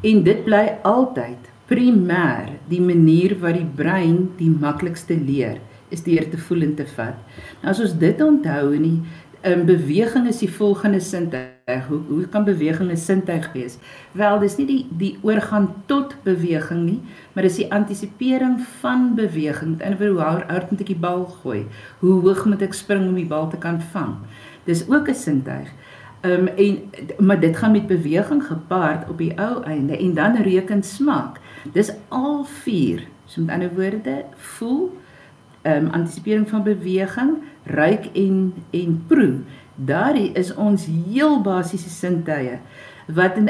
En 0.01 0.23
dit 0.23 0.43
bly 0.45 0.77
altyd 0.87 1.51
primêr 1.67 2.55
die 2.71 2.81
manier 2.81 3.35
wat 3.43 3.59
die 3.59 3.67
brein 3.75 4.29
die 4.39 4.49
maklikste 4.49 5.19
leer 5.19 5.59
is 5.89 6.03
deur 6.03 6.29
te 6.31 6.39
voel 6.47 6.61
en 6.61 6.73
te 6.75 6.87
vat. 6.95 7.19
Nou 7.61 7.75
as 7.75 7.83
ons 7.83 7.99
dit 7.99 8.21
onthou 8.23 8.73
en 8.73 8.87
die 8.87 9.01
um, 9.43 9.67
beweging 9.67 10.27
is 10.27 10.39
die 10.39 10.51
volgende 10.51 11.03
sintuig. 11.03 11.56
Hoe 11.67 11.99
hoe 12.07 12.27
kan 12.27 12.43
beweging 12.43 12.91
'n 12.91 12.97
sintuig 12.97 13.51
wees? 13.51 13.77
Wel, 14.11 14.39
dis 14.39 14.55
nie 14.55 14.65
die 14.67 14.87
die 14.97 15.17
oorgaan 15.21 15.73
tot 15.85 16.15
beweging 16.23 16.85
nie, 16.85 17.01
maar 17.33 17.43
dis 17.43 17.55
die 17.55 17.71
antisipering 17.71 18.61
van 18.79 19.15
beweging. 19.15 19.71
Met 19.71 19.81
ander 19.81 19.97
woorde, 19.99 20.13
hoe 20.13 20.43
hard 20.47 20.71
moet 20.71 20.79
ek 20.79 20.87
die 20.87 20.95
bal 20.95 21.25
gooi? 21.25 21.65
Hoe 21.99 22.21
hoog 22.21 22.45
moet 22.45 22.61
ek 22.61 22.73
spring 22.73 23.07
om 23.07 23.15
die 23.15 23.27
bal 23.27 23.49
te 23.49 23.57
kan 23.57 23.81
vang? 23.81 24.15
Dis 24.63 24.87
ook 24.89 25.09
'n 25.09 25.13
sintuig. 25.13 25.67
Ehm 26.21 26.47
um, 26.47 26.47
en 26.47 26.79
maar 27.19 27.39
dit 27.39 27.57
gaan 27.57 27.71
met 27.71 27.87
beweging 27.87 28.43
gepaard 28.43 29.09
op 29.09 29.17
die 29.17 29.35
ou 29.39 29.63
einde 29.63 29.97
en 29.97 30.13
dan 30.13 30.35
reken 30.35 30.83
smaak. 30.83 31.39
Dis 31.73 31.91
al 32.07 32.45
vier. 32.45 33.07
So 33.25 33.41
met 33.41 33.53
ander 33.53 33.73
woorde, 33.75 34.25
voel, 34.35 34.97
ehm 35.61 35.85
um, 35.85 35.91
antisipering 35.91 36.49
van 36.49 36.63
beweging, 36.63 37.37
ruik 37.63 38.05
en 38.13 38.53
en 38.71 39.03
proe. 39.07 39.43
Daardie 39.77 40.31
is 40.33 40.53
ons 40.55 40.85
heel 40.85 41.41
basiese 41.41 41.89
sintuie. 41.89 42.59
wat 43.07 43.37
in, 43.39 43.45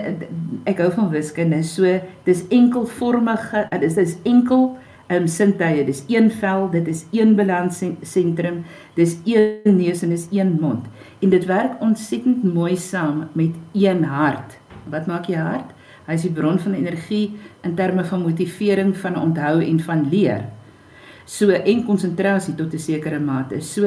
ek 0.69 0.81
hou 0.83 0.91
van 0.93 1.09
wiskunde. 1.09 1.63
So 1.65 1.97
dis 2.27 2.43
enkelvormige, 2.53 3.65
dis 3.81 3.95
dis 3.97 4.17
enkel 4.27 4.75
um, 5.13 5.25
sintuie. 5.27 5.85
Dis 5.87 6.03
een 6.11 6.29
vel, 6.31 6.67
dit 6.75 6.87
is 6.91 7.05
een 7.15 7.33
balanssentrum, 7.37 8.63
dis 8.99 9.17
een 9.25 9.79
neus 9.79 10.03
en 10.05 10.13
dis 10.13 10.27
een 10.31 10.57
mond. 10.61 10.85
En 11.23 11.33
dit 11.33 11.47
werk 11.49 11.81
ontsettend 11.81 12.43
mooi 12.45 12.75
saam 12.77 13.27
met 13.33 13.57
een 13.73 14.03
hart. 14.05 14.59
Wat 14.91 15.07
maak 15.09 15.31
jy 15.31 15.41
hart? 15.41 15.73
Hy 16.07 16.15
is 16.15 16.23
die 16.23 16.31
bron 16.31 16.59
van 16.59 16.77
energie 16.77 17.33
in 17.67 17.73
terme 17.75 18.05
van 18.07 18.21
motivering, 18.23 18.93
van 18.97 19.17
onthou 19.19 19.57
en 19.63 19.79
van 19.83 20.05
leer. 20.11 20.45
So 21.27 21.51
en 21.51 21.83
konsentrasie 21.83 22.55
tot 22.55 22.73
'n 22.73 22.79
sekere 22.79 23.19
mate. 23.19 23.59
So 23.61 23.83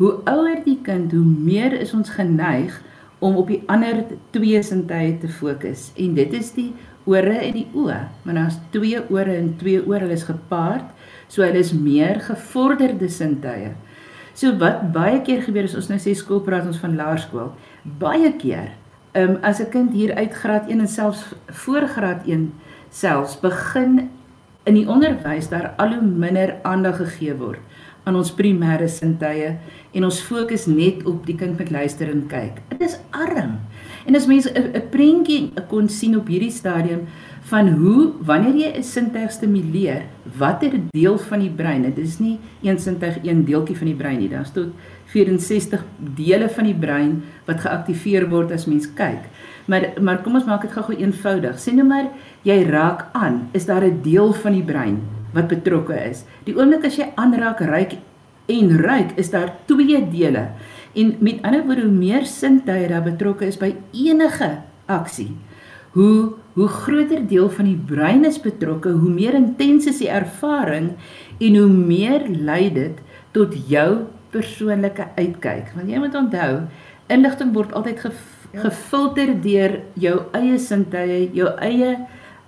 hoe 0.00 0.14
ouer 0.24 0.62
die 0.64 0.78
kind, 0.82 1.12
hoe 1.12 1.24
meer 1.24 1.76
is 1.76 1.92
ons 1.96 2.10
geneig 2.16 2.78
om 3.20 3.36
op 3.36 3.50
die 3.52 3.60
ander 3.68 4.06
twee 4.32 4.62
sintuie 4.64 5.18
te 5.20 5.28
fokus. 5.28 5.90
En 6.00 6.16
dit 6.16 6.32
is 6.38 6.54
die 6.56 6.70
ore 7.04 7.36
en 7.36 7.52
die 7.58 7.66
oë. 7.76 8.00
Maar 8.24 8.38
daar's 8.38 8.56
twee 8.72 9.02
ore 9.12 9.36
en 9.36 9.52
twee 9.60 9.82
ore, 9.84 10.06
hulle 10.06 10.16
is 10.16 10.24
gepaard. 10.28 10.88
So 11.28 11.44
hulle 11.44 11.60
is 11.60 11.74
meer 11.76 12.22
gevorderde 12.24 13.12
sintuie. 13.12 13.74
So 14.32 14.56
wat 14.60 14.88
baie 14.94 15.20
keer 15.26 15.44
gebeur 15.44 15.68
is 15.68 15.76
ons 15.76 15.90
nou 15.92 16.00
sê 16.00 16.16
skool 16.16 16.40
praat 16.46 16.68
ons 16.70 16.80
van 16.80 16.96
laerskool. 16.96 17.52
Baie 18.00 18.32
keer 18.40 18.72
Ehm 19.12 19.30
um, 19.30 19.38
as 19.42 19.58
'n 19.58 19.68
kind 19.70 19.92
hier 19.92 20.14
uit 20.14 20.32
graad 20.32 20.68
1 20.68 20.80
en 20.80 20.88
selfs 20.88 21.34
voor 21.46 21.88
graad 21.88 22.26
1 22.26 22.52
selfs 22.90 23.40
begin 23.40 24.10
in 24.62 24.74
die 24.74 24.88
onderwys 24.88 25.48
daar 25.48 25.72
al 25.76 25.88
hoe 25.94 26.02
minder 26.02 26.54
aandag 26.62 26.96
gegee 26.96 27.34
word 27.34 27.58
aan 28.04 28.16
ons 28.16 28.32
primêre 28.32 28.88
sintuie 28.88 29.56
en 29.96 30.06
ons 30.06 30.20
fokus 30.22 30.66
net 30.70 31.02
op 31.08 31.26
die 31.26 31.36
kind 31.38 31.58
met 31.58 31.72
luister 31.74 32.10
en 32.12 32.24
kyk. 32.30 32.62
Dit 32.72 32.86
is 32.88 32.96
arm. 33.10 33.58
En 34.06 34.16
as 34.16 34.26
mense 34.26 34.48
'n 34.48 34.88
prentjie 34.90 35.52
kon 35.68 35.88
sien 35.88 36.16
op 36.16 36.28
hierdie 36.28 36.50
stadium 36.50 37.06
van 37.50 37.68
hoe 37.68 38.12
wanneer 38.22 38.54
jy 38.54 38.78
'n 38.78 38.82
sintuig 38.82 39.30
stimuleer, 39.30 40.02
watter 40.38 40.72
deel 40.92 41.18
van 41.18 41.40
die 41.40 41.50
brein, 41.50 41.82
dit 41.82 41.98
is 41.98 42.18
nie 42.18 42.38
een 42.62 42.78
sintuig 42.78 43.18
een 43.22 43.44
deeltjie 43.44 43.76
van 43.76 43.86
die 43.86 43.96
brein 43.96 44.18
nie, 44.18 44.28
daar's 44.28 44.52
tot 44.52 44.68
64 45.06 45.84
dele 45.98 46.48
van 46.48 46.64
die 46.64 46.74
brein 46.74 47.22
wat 47.46 47.60
geaktiveer 47.60 48.28
word 48.28 48.52
as 48.52 48.66
mens 48.66 48.86
kyk. 48.94 49.28
Maar 49.66 49.92
maar 50.00 50.22
kom 50.22 50.34
ons 50.34 50.44
maak 50.44 50.62
dit 50.62 50.72
gou-gou 50.72 50.96
eenvoudig. 50.96 51.58
Sien 51.58 51.76
nou 51.76 51.86
maar 51.86 52.08
jy 52.42 52.62
raak 52.62 53.06
aan, 53.12 53.48
is 53.52 53.66
daar 53.66 53.84
'n 53.84 54.02
deel 54.02 54.32
van 54.32 54.52
die 54.52 54.64
brein 54.64 55.19
wat 55.34 55.50
betrokke 55.50 55.96
is. 56.10 56.24
Die 56.46 56.56
oomblik 56.56 56.86
as 56.88 56.98
jy 56.98 57.10
aanraak, 57.20 57.60
ruik 57.60 57.96
en 58.50 58.74
ruik, 58.82 59.14
is 59.20 59.30
daar 59.30 59.52
twee 59.70 60.00
dele. 60.10 60.48
En 60.98 61.14
met 61.22 61.42
ander 61.46 61.64
woorde, 61.66 61.86
hoe 61.86 61.94
meer 61.94 62.26
sintuie 62.26 62.88
daar 62.90 63.06
betrokke 63.06 63.46
is 63.46 63.60
by 63.60 63.74
enige 63.94 64.56
aksie, 64.90 65.32
hoe 65.94 66.36
hoe 66.58 66.66
groter 66.68 67.22
deel 67.30 67.46
van 67.54 67.68
die 67.68 67.78
brein 67.88 68.24
is 68.26 68.40
betrokke, 68.42 68.90
hoe 68.98 69.10
meer 69.10 69.36
intens 69.38 69.86
is 69.86 70.00
die 70.02 70.10
ervaring 70.10 70.90
en 71.38 71.56
hoe 71.56 71.68
meer 71.70 72.26
lei 72.26 72.64
dit 72.74 72.98
tot 73.32 73.54
jou 73.70 74.02
persoonlike 74.34 75.06
uitkyk. 75.16 75.70
Want 75.76 75.88
jy 75.88 76.00
moet 76.02 76.18
onthou, 76.18 76.50
inligting 77.10 77.54
word 77.54 77.72
altyd 77.78 78.02
ge 78.02 78.12
gefilter 78.50 79.30
deur 79.44 79.76
jou 80.02 80.16
eie 80.34 80.56
sintuie, 80.58 81.28
jou 81.38 81.52
eie 81.62 81.92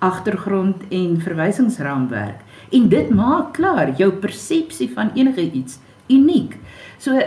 agtergrond 0.03 0.83
en 0.91 1.21
verwysingsraamwerk. 1.23 2.41
En 2.73 2.89
dit 2.89 3.11
maak 3.11 3.53
klaar 3.59 3.93
jou 3.99 4.11
persepsie 4.23 4.91
van 4.95 5.13
enige 5.15 5.45
iets 5.53 5.79
uniek. 6.09 6.57
So 6.99 7.19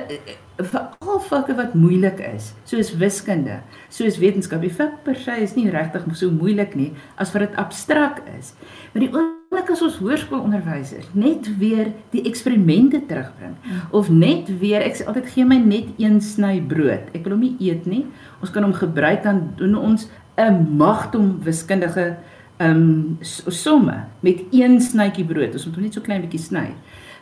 vir 0.55 0.81
al 1.03 1.19
vakke 1.27 1.55
wat 1.57 1.73
moeilik 1.75 2.21
is, 2.23 2.53
soos 2.67 2.93
wiskunde, 2.99 3.59
soos 3.91 4.19
wetenskap, 4.21 4.61
die 4.63 4.71
vak 4.71 5.01
per 5.03 5.17
se 5.19 5.35
is 5.43 5.55
nie 5.57 5.67
regtig 5.71 6.05
so 6.15 6.31
moeilik 6.31 6.77
nie 6.79 6.91
as 7.19 7.33
wat 7.35 7.43
dit 7.43 7.57
abstrakt 7.59 8.23
is. 8.37 8.53
Maar 8.93 9.03
die 9.03 9.11
oomblik 9.11 9.71
as 9.73 9.83
ons 9.83 9.97
hoërskoolonderwysers 9.99 11.11
net 11.13 11.49
weer 11.59 11.91
die 12.13 12.23
eksperimente 12.29 13.01
terugbring 13.09 13.57
of 13.91 14.09
net 14.09 14.47
weer 14.61 14.85
ek 14.85 14.95
sê 14.99 15.09
altyd 15.09 15.27
gee 15.33 15.47
my 15.47 15.59
net 15.59 15.91
een 15.99 16.21
sny 16.23 16.61
brood. 16.63 17.11
Ek 17.11 17.27
wil 17.27 17.35
hom 17.35 17.43
nie 17.43 17.57
eet 17.67 17.87
nie. 17.89 18.05
Ons 18.39 18.55
kan 18.55 18.63
hom 18.63 18.75
gebruik 18.75 19.25
dan 19.27 19.49
doen 19.59 19.75
ons 19.75 20.07
'n 20.39 20.77
magtom 20.77 21.39
wiskundige 21.43 22.15
ehm 22.57 22.71
um, 22.71 23.17
somme 23.51 24.05
met 24.19 24.43
een 24.51 24.81
snytjie 24.81 25.25
brood. 25.25 25.53
Ons 25.53 25.65
moet 25.65 25.75
hom 25.75 25.83
net 25.83 25.93
so 25.93 26.01
klein 26.01 26.21
bietjie 26.21 26.39
sny. 26.39 26.69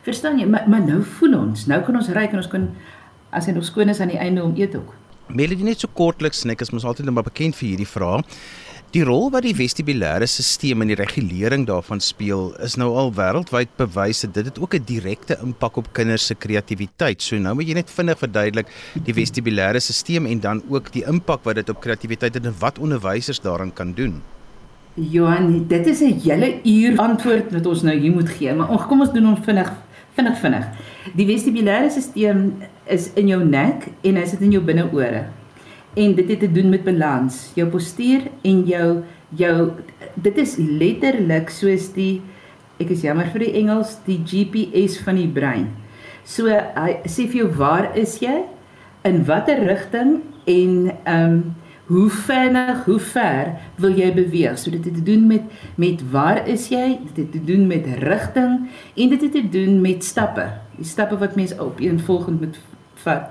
Verstaan 0.06 0.38
jy? 0.38 0.46
Maar, 0.46 0.68
maar 0.68 0.84
nou 0.84 1.00
voel 1.16 1.38
ons, 1.38 1.66
nou 1.66 1.80
kan 1.82 1.96
ons 1.96 2.10
ry 2.14 2.28
en 2.28 2.42
ons 2.42 2.50
kan 2.52 2.68
as 3.34 3.48
hy 3.48 3.54
nog 3.56 3.64
skoon 3.66 3.90
is 3.90 4.00
aan 4.00 4.12
die 4.12 4.20
einde 4.20 4.44
om 4.44 4.54
eet 4.56 4.76
ook. 4.78 4.94
Melody 5.32 5.64
net 5.66 5.80
so 5.80 5.88
kortliks 5.88 6.44
nik 6.44 6.60
is 6.60 6.70
mos 6.70 6.84
altyd 6.84 7.08
net 7.08 7.16
maar 7.16 7.26
bekend 7.26 7.56
vir 7.58 7.72
hierdie 7.72 7.88
vraag. 7.88 8.22
Die 8.94 9.02
rol 9.02 9.24
wat 9.34 9.42
die 9.42 9.56
vestibulêre 9.58 10.28
stelsel 10.30 10.84
in 10.84 10.92
die 10.92 10.98
regulering 11.00 11.64
daarvan 11.66 11.98
speel 11.98 12.52
is 12.62 12.76
nou 12.78 12.92
al 12.94 13.10
wêreldwyd 13.16 13.72
bewys 13.80 14.20
dat 14.22 14.44
dit 14.46 14.60
ook 14.62 14.76
'n 14.78 14.86
direkte 14.86 15.38
impak 15.42 15.76
op 15.76 15.88
kinders 15.92 16.26
se 16.26 16.34
kreatiwiteit. 16.34 17.22
So 17.22 17.36
nou 17.36 17.54
moet 17.54 17.66
jy 17.66 17.74
net 17.74 17.90
vinnig 17.90 18.18
verduidelik 18.18 18.68
die 18.94 19.14
vestibulêre 19.14 19.80
stelsel 19.80 20.26
en 20.30 20.40
dan 20.40 20.62
ook 20.68 20.92
die 20.92 21.02
impak 21.02 21.42
wat 21.42 21.56
dit 21.56 21.68
op 21.68 21.80
kreatiwiteit 21.80 22.36
en 22.36 22.54
wat 22.58 22.78
onderwysers 22.78 23.40
daaraan 23.40 23.72
kan 23.72 23.92
doen. 23.94 24.22
Johan, 24.94 25.66
dit 25.66 25.86
is 25.86 26.00
'n 26.00 26.20
hele 26.22 26.54
uur 26.62 26.98
antwoord 26.98 27.52
wat 27.52 27.66
ons 27.66 27.82
nou 27.82 27.96
hier 27.98 28.12
moet 28.12 28.28
gee, 28.28 28.54
maar 28.54 28.86
kom 28.86 29.00
ons 29.00 29.12
doen 29.12 29.24
hom 29.24 29.42
vinnig 29.42 29.72
vinnig 30.14 30.38
vinnig. 30.38 30.66
Die 31.16 31.26
vestibulêre 31.26 31.90
stelsel 31.90 32.52
is 32.86 33.10
in 33.18 33.28
jou 33.28 33.44
nek 33.44 33.88
en 34.02 34.16
hy 34.16 34.26
sit 34.26 34.40
in 34.40 34.52
jou 34.54 34.62
binneore. 34.62 35.24
En 35.94 36.14
dit 36.14 36.28
het 36.28 36.40
te 36.40 36.52
doen 36.52 36.68
met 36.68 36.84
balans, 36.84 37.50
jou 37.54 37.66
postuur 37.68 38.30
en 38.42 38.62
jou 38.66 39.02
jou 39.34 39.70
dit 40.14 40.38
is 40.38 40.56
letterlik 40.58 41.50
soos 41.50 41.92
die 41.92 42.22
ek 42.78 42.90
is 42.90 43.02
jammer 43.02 43.26
vir 43.32 43.40
die 43.40 43.54
Engels, 43.54 43.98
die 44.06 44.20
GPS 44.22 44.98
van 45.02 45.16
die 45.16 45.28
brein. 45.28 45.68
So 46.24 46.46
hy 46.46 47.00
sê 47.04 47.26
vir 47.26 47.44
jou 47.44 47.50
waar 47.58 47.90
is 47.98 48.20
jy? 48.22 48.44
In 49.04 49.24
watter 49.24 49.58
rigting 49.66 50.20
en 50.46 50.92
ehm 51.04 51.30
um, 51.32 51.54
hoe 51.86 52.10
vinnig, 52.10 52.84
hoe 52.84 52.98
ver 52.98 53.50
wil 53.76 53.96
jy 53.96 54.10
beweeg? 54.14 54.56
So 54.58 54.72
dit 54.72 54.84
het 54.84 54.94
te 54.94 55.02
doen 55.04 55.26
met 55.28 55.42
met 55.76 56.02
waar 56.10 56.46
is 56.48 56.68
jy? 56.72 56.98
Dit 57.12 57.16
het 57.16 57.32
te 57.32 57.44
doen 57.44 57.66
met 57.66 57.86
rigting 58.00 58.68
en 58.94 59.08
dit 59.08 59.20
het 59.20 59.32
te 59.32 59.48
doen 59.48 59.80
met 59.80 60.04
stappe. 60.04 60.46
Die 60.76 60.86
stappe 60.88 61.18
wat 61.18 61.36
mens 61.36 61.56
op 61.58 61.80
een 61.80 62.00
volgend 62.00 62.40
moet 62.40 62.58
vat. 63.04 63.28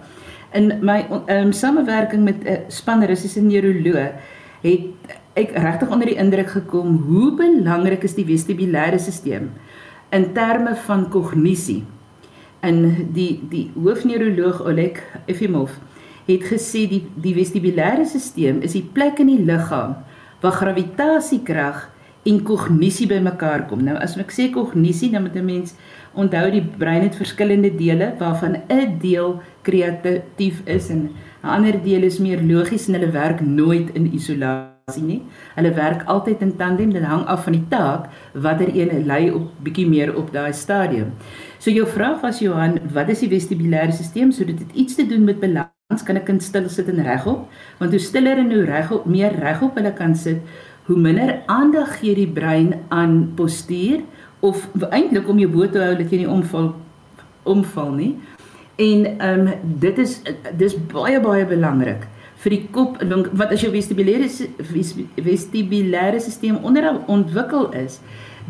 In 0.53 0.69
my 0.81 1.05
um, 1.27 1.51
samewerking 1.51 2.24
met 2.24 2.43
'n 2.43 2.48
uh, 2.48 2.57
span 2.67 3.03
Russiese 3.03 3.41
neuroloog 3.41 4.12
het 4.62 4.81
ek 5.33 5.51
regtig 5.57 5.89
onder 5.89 6.07
die 6.07 6.15
indruk 6.15 6.50
gekom 6.50 6.98
hoe 7.07 7.33
belangrik 7.36 8.03
is 8.03 8.13
die 8.13 8.25
vestibulêre 8.25 9.00
stelsel 9.00 9.50
in 10.10 10.33
terme 10.33 10.75
van 10.75 11.10
kognisie. 11.10 11.83
In 12.62 13.10
die 13.13 13.41
die 13.50 13.72
hoofneuroloog 13.74 14.62
Oleg 14.62 15.01
Efimov 15.25 15.72
het 16.27 16.44
gesê 16.48 16.88
die 16.88 17.03
die 17.15 17.36
vestibulêre 17.36 18.06
stelsel 18.06 18.62
is 18.63 18.77
die 18.77 18.86
plek 18.94 19.20
in 19.20 19.27
die 19.27 19.44
liggaam 19.46 19.98
waar 20.44 20.58
gravitasiekrag 20.60 21.89
en 22.24 22.39
kognisie 22.44 23.08
bymekaar 23.08 23.65
kom. 23.68 23.84
Nou 23.84 23.96
as 24.00 24.15
ek 24.20 24.32
sê 24.32 24.50
kognisie, 24.51 25.12
dan 25.12 25.24
moet 25.24 25.36
'n 25.36 25.46
mens 25.46 25.75
onthou 26.15 26.51
die 26.51 26.63
brein 26.63 27.03
het 27.03 27.15
verskillende 27.15 27.72
dele 27.75 28.13
waarvan 28.20 28.56
'n 28.70 29.00
deel 29.00 29.42
kreatief 29.63 30.62
is 30.65 30.89
en 30.89 31.10
'n 31.44 31.48
ander 31.48 31.84
deel 31.84 32.03
is 32.03 32.20
meer 32.20 32.42
logies 32.42 32.88
en 32.88 32.94
hulle 32.94 33.12
werk 33.12 33.42
nooit 33.42 33.89
in 33.96 34.13
isolasie 34.13 35.03
nie. 35.03 35.22
Hulle 35.56 35.74
werk 35.74 36.03
altyd 36.06 36.42
in 36.42 36.56
tandem. 36.56 36.94
Dit 36.94 37.03
hang 37.03 37.25
af 37.25 37.44
van 37.44 37.53
die 37.53 37.68
taak 37.70 38.10
watter 38.34 38.70
een 38.75 39.06
lei 39.06 39.32
op 39.32 39.51
bietjie 39.63 39.88
meer 39.88 40.15
op 40.15 40.34
daai 40.34 40.53
stadium. 40.53 41.12
So 41.60 41.72
jou 41.72 41.88
vraag 41.88 42.22
was 42.22 42.39
Johan, 42.39 42.80
wat 42.94 43.10
is 43.10 43.20
die 43.20 43.30
vestibulêre 43.30 43.92
stelsel? 43.92 44.32
So 44.32 44.46
dit 44.46 44.60
het 44.60 44.72
iets 44.74 44.96
te 44.96 45.06
doen 45.06 45.24
met 45.24 45.39
balans. 45.39 45.73
Kan 46.01 46.17
'n 46.17 46.23
kind 46.23 46.43
stil 46.43 46.69
sit 46.69 46.87
en 46.87 47.03
regop? 47.03 47.47
Want 47.77 47.91
hoe 47.91 47.99
stiller 47.99 48.37
en 48.37 48.51
hoe 48.51 48.65
regop 48.65 49.05
meer 49.05 49.31
regop 49.39 49.75
hulle 49.75 49.93
kan 49.93 50.15
sit, 50.15 50.41
hoe 50.85 50.97
minder 50.97 51.41
aandag 51.45 51.99
gee 51.99 52.15
die 52.15 52.27
brein 52.27 52.73
aan 52.89 53.31
postuur 53.35 54.01
of 54.39 54.67
eintlik 54.89 55.27
om 55.27 55.39
jou 55.39 55.51
bo 55.51 55.69
te 55.69 55.79
hou 55.79 55.95
dat 55.95 56.09
jy 56.09 56.17
nie 56.23 56.29
omval 56.29 56.75
omval 57.43 57.91
nie. 57.91 58.17
En 58.75 59.05
ehm 59.19 59.47
um, 59.47 59.53
dit 59.79 59.97
is 59.97 60.21
dis 60.57 60.75
baie 60.75 61.19
baie 61.19 61.45
belangrik 61.45 62.07
vir 62.43 62.49
die 62.49 62.67
kop 62.71 62.97
wat 63.33 63.51
as 63.51 63.61
jou 63.61 63.71
vestibulêre 63.71 64.27
vestibulêre 65.15 66.19
stelsel 66.19 66.59
onder 66.63 66.99
ontwikkel 67.07 67.71
is, 67.73 67.99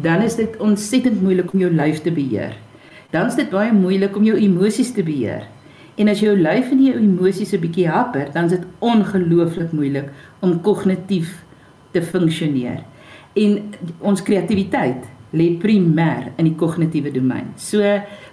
dan 0.02 0.22
is 0.22 0.36
dit 0.36 0.58
ontsettend 0.58 1.22
moeilik 1.22 1.54
om 1.54 1.60
jou 1.60 1.72
lyf 1.72 2.02
te 2.02 2.12
beheer. 2.12 2.56
Dan 3.12 3.28
is 3.28 3.36
dit 3.36 3.50
baie 3.50 3.74
moeilik 3.74 4.16
om 4.16 4.24
jou 4.24 4.38
emosies 4.38 4.94
te 4.94 5.04
beheer. 5.04 5.46
En 5.96 6.10
as 6.10 6.20
jou 6.24 6.34
lyf 6.38 6.72
en 6.74 6.80
jou 6.82 6.96
emosies 6.98 7.54
'n 7.54 7.60
bietjie 7.60 7.88
happer, 7.88 8.30
dan 8.34 8.46
is 8.46 8.52
dit 8.52 8.66
ongelooflik 8.80 9.72
moeilik 9.72 10.10
om 10.40 10.62
kognitief 10.62 11.44
te 11.92 12.02
funksioneer. 12.02 12.84
En 13.34 13.74
ons 14.00 14.22
kreatiwiteit 14.22 15.06
lê 15.34 15.58
primêr 15.58 16.32
in 16.36 16.46
die 16.46 16.56
kognitiewe 16.56 17.12
domein. 17.12 17.54
So 17.56 17.82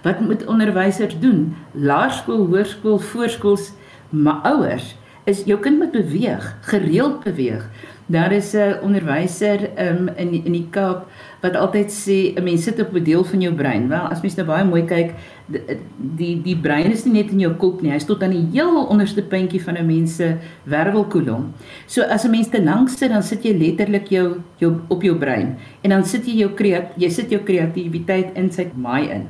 wat 0.01 0.19
moet 0.19 0.45
onderwysers 0.45 1.19
doen? 1.19 1.55
Laerskool, 1.73 2.45
hoërskool, 2.45 2.99
voorskools, 2.99 3.71
maar 4.09 4.41
ouers 4.43 4.95
is 5.23 5.43
jou 5.45 5.59
kind 5.59 5.77
moet 5.77 5.91
beweeg, 5.91 6.57
gereeld 6.61 7.23
beweeg. 7.23 7.69
Daar 8.11 8.31
is 8.31 8.51
'n 8.53 8.83
onderwyser 8.83 9.59
um, 9.79 10.09
in 10.15 10.31
in 10.43 10.51
die 10.51 10.67
Kaap 10.69 11.07
wat 11.41 11.55
altyd 11.55 11.89
sê 11.91 12.35
'n 12.35 12.43
mens 12.43 12.63
sit 12.63 12.79
op 12.79 12.93
'n 12.93 13.03
deel 13.03 13.23
van 13.23 13.41
jou 13.41 13.53
brein. 13.53 13.87
Wel, 13.87 14.05
as 14.11 14.21
mens 14.21 14.35
nou 14.35 14.47
baie 14.47 14.65
mooi 14.65 14.83
kyk, 14.85 15.13
die, 15.47 15.61
die 15.95 16.41
die 16.41 16.57
brein 16.57 16.91
is 16.91 17.05
nie 17.05 17.13
net 17.13 17.31
in 17.31 17.39
jou 17.39 17.53
kop 17.53 17.81
nie, 17.81 17.91
hy's 17.91 18.05
tot 18.05 18.23
aan 18.23 18.35
die 18.35 18.47
heel 18.51 18.85
onderste 18.85 19.21
puntjie 19.21 19.63
van 19.63 19.77
'n 19.77 19.85
mens 19.85 20.15
se 20.15 20.35
wervelkolom. 20.63 21.53
So 21.87 22.01
as 22.01 22.25
'n 22.25 22.31
mens 22.31 22.49
te 22.49 22.63
lank 22.63 22.89
sit, 22.89 23.09
dan 23.09 23.23
sit 23.23 23.43
jy 23.43 23.57
letterlik 23.57 24.07
jou 24.07 24.41
jou 24.57 24.75
op 24.87 25.01
jou 25.03 25.15
brein 25.15 25.57
en 25.81 25.89
dan 25.89 26.03
sit 26.05 26.25
jy 26.25 26.35
jou 26.35 26.51
jy 26.97 27.09
sit 27.09 27.29
jou 27.29 27.41
kreatiwiteit 27.43 28.35
in 28.35 28.51
sy 28.51 28.67
maai 28.75 29.09
in. 29.09 29.27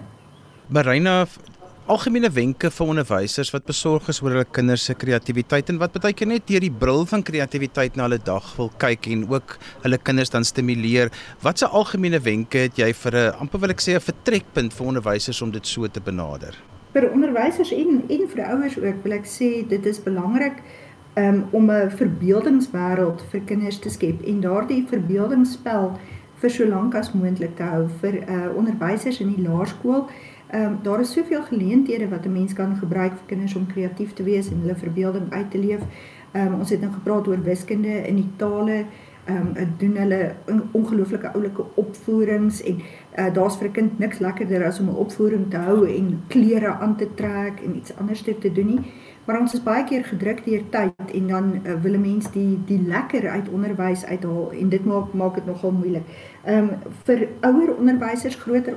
Marina 0.68 1.28
algemene 1.90 2.30
wenke 2.30 2.70
vir 2.70 2.90
onderwysers 2.94 3.50
wat 3.56 3.66
besorg 3.66 4.06
is 4.12 4.20
oor 4.22 4.36
hulle 4.36 4.46
kinders 4.54 4.84
se 4.86 4.94
kreatiwiteit 4.94 5.72
en 5.74 5.80
wat 5.82 5.96
baie 6.04 6.14
keer 6.14 6.30
net 6.30 6.46
deur 6.46 6.62
die 6.62 6.70
bril 6.84 7.08
van 7.10 7.24
kreatiwiteit 7.26 7.98
na 7.98 8.06
hulle 8.06 8.20
dag 8.22 8.52
wil 8.58 8.70
kyk 8.82 9.08
en 9.10 9.24
ook 9.32 9.56
hulle 9.82 9.98
kinders 9.98 10.30
dan 10.30 10.46
stimuleer. 10.46 11.10
Watse 11.42 11.66
algemene 11.66 12.22
wenke 12.22 12.68
het 12.68 12.78
jy 12.78 12.92
vir 12.94 13.18
'n 13.18 13.34
amper 13.42 13.60
wil 13.62 13.72
ek 13.72 13.82
sê 13.82 13.96
'n 13.96 14.00
vertrekpunt 14.00 14.74
vir 14.74 14.88
onderwysers 14.88 15.42
om 15.42 15.52
dit 15.52 15.66
so 15.66 15.88
te 15.88 16.00
benader? 16.00 16.54
Vir 16.94 17.12
onderwysers 17.12 17.72
en 17.72 18.04
en 18.10 18.28
vir 18.28 18.46
ouers 18.46 18.78
ook 18.78 19.04
wil 19.04 19.14
ek 19.14 19.26
sê 19.26 19.68
dit 19.68 19.86
is 19.86 20.00
belangrik 20.00 20.62
um, 21.18 21.48
om 21.52 21.72
'n 21.72 21.90
verbeeldingswêreld 21.90 23.22
vir 23.32 23.42
kinders 23.46 23.80
te 23.80 23.90
skep 23.90 24.22
en 24.22 24.42
daardie 24.42 24.86
verbeeldingsspel 24.88 25.98
vir 26.42 26.50
so 26.50 26.66
lank 26.66 26.96
as 26.96 27.12
moontlik 27.14 27.56
te 27.56 27.64
hou 27.64 27.88
vir 28.02 28.14
uh, 28.30 28.56
onderwysers 28.56 29.20
in 29.20 29.36
die 29.36 29.44
laerskool 29.48 30.10
Ehm 30.52 30.64
um, 30.64 30.80
daar 30.82 31.00
is 31.00 31.12
soveel 31.12 31.44
geleenthede 31.44 32.08
wat 32.08 32.26
'n 32.26 32.32
mens 32.32 32.54
kan 32.54 32.76
gebruik 32.76 33.12
vir 33.12 33.26
kinders 33.26 33.56
om 33.56 33.68
kreatief 33.68 34.14
te 34.14 34.24
wees 34.24 34.50
en 34.52 34.60
hulle 34.60 34.76
verbeelding 34.76 35.32
uit 35.32 35.52
te 35.52 35.58
leef. 35.58 35.82
Ehm 36.32 36.48
um, 36.48 36.60
ons 36.60 36.70
het 36.70 36.82
nou 36.82 36.94
gepraat 36.94 37.28
oor 37.28 37.44
wiskunde 37.44 38.08
in 38.08 38.16
die 38.16 38.30
tale. 38.36 38.86
Ehm 39.26 39.38
um, 39.38 39.68
doen 39.78 39.96
hulle 39.96 40.36
ongelooflike 40.72 41.32
oulike 41.32 41.66
opvoerings 41.74 42.64
en 42.64 42.82
uh, 43.16 43.34
daar's 43.34 43.58
vir 43.58 43.68
'n 43.68 43.72
kind 43.72 44.00
niks 44.00 44.20
lekkerder 44.20 44.66
as 44.66 44.80
om 44.80 44.90
'n 44.90 44.96
opvoering 44.96 45.50
te 45.50 45.58
hou 45.58 45.88
en 45.88 46.24
klere 46.28 46.74
aan 46.74 46.96
te 46.96 47.08
trek 47.14 47.60
en 47.66 47.76
iets 47.76 47.96
anders 47.98 48.22
te 48.22 48.52
doen 48.52 48.66
nie. 48.66 48.80
Maar 49.26 49.40
ons 49.40 49.54
is 49.54 49.64
baie 49.64 49.84
keer 49.84 50.04
gedruk 50.04 50.46
deur 50.46 50.64
tyd 50.70 51.12
en 51.14 51.28
dan 51.28 51.62
uh, 51.64 51.82
wil 51.82 51.94
'n 51.94 52.02
mens 52.02 52.32
die 52.32 52.60
die 52.66 52.82
lekker 52.88 53.30
uit 53.30 53.50
onderwys 53.50 54.06
uithaal 54.06 54.52
en 54.52 54.70
dit 54.70 54.86
maak 54.86 55.14
maak 55.14 55.36
dit 55.36 55.46
nogal 55.46 55.72
moeilik. 55.72 56.04
Ehm 56.44 56.58
um, 56.58 56.70
vir 57.04 57.28
ouer 57.42 57.78
onderwysers 57.78 58.36
groter 58.36 58.76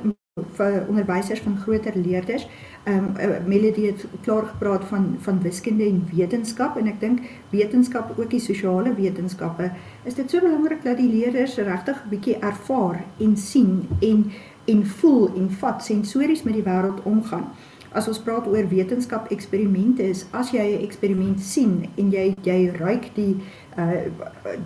vir 0.59 0.87
onderwysers 0.91 1.41
van 1.41 1.57
groter 1.57 1.93
leerders. 1.95 2.47
Ehm 2.85 3.05
um, 3.23 3.47
Melody 3.47 3.85
het 3.87 4.07
klaar 4.23 4.47
gepraat 4.47 4.85
van 4.85 5.17
van 5.19 5.43
wiskunde 5.43 5.85
en 5.85 6.09
wetenskap 6.15 6.77
en 6.77 6.89
ek 6.91 6.99
dink 7.01 7.21
wetenskap 7.53 8.11
ook 8.19 8.31
die 8.31 8.41
sosiale 8.43 8.95
wetenskappe 8.95 9.69
is 10.05 10.19
dit 10.19 10.31
so 10.31 10.41
belangrik 10.43 10.83
dat 10.83 10.99
die 10.99 11.13
leerders 11.13 11.55
regtig 11.55 12.03
'n 12.03 12.09
bietjie 12.09 12.37
ervaar 12.39 13.05
en 13.19 13.37
sien 13.37 13.87
en 14.01 14.27
en 14.65 14.87
voel 14.87 15.31
en 15.37 15.51
vat 15.51 15.85
sensories 15.85 16.43
met 16.43 16.55
die 16.55 16.67
wêreld 16.67 17.03
omgaan. 17.05 17.47
As 17.95 18.09
ons 18.09 18.19
praat 18.19 18.47
oor 18.51 18.69
wetenskap 18.69 19.31
eksperimente 19.31 20.03
is 20.03 20.27
as 20.31 20.51
jy 20.51 20.67
'n 20.75 20.83
eksperiment 20.83 21.41
sien 21.41 21.87
en 21.97 22.11
jy 22.11 22.35
jy 22.43 22.71
ruik 22.75 23.15
die 23.15 23.37
uh 23.77 24.03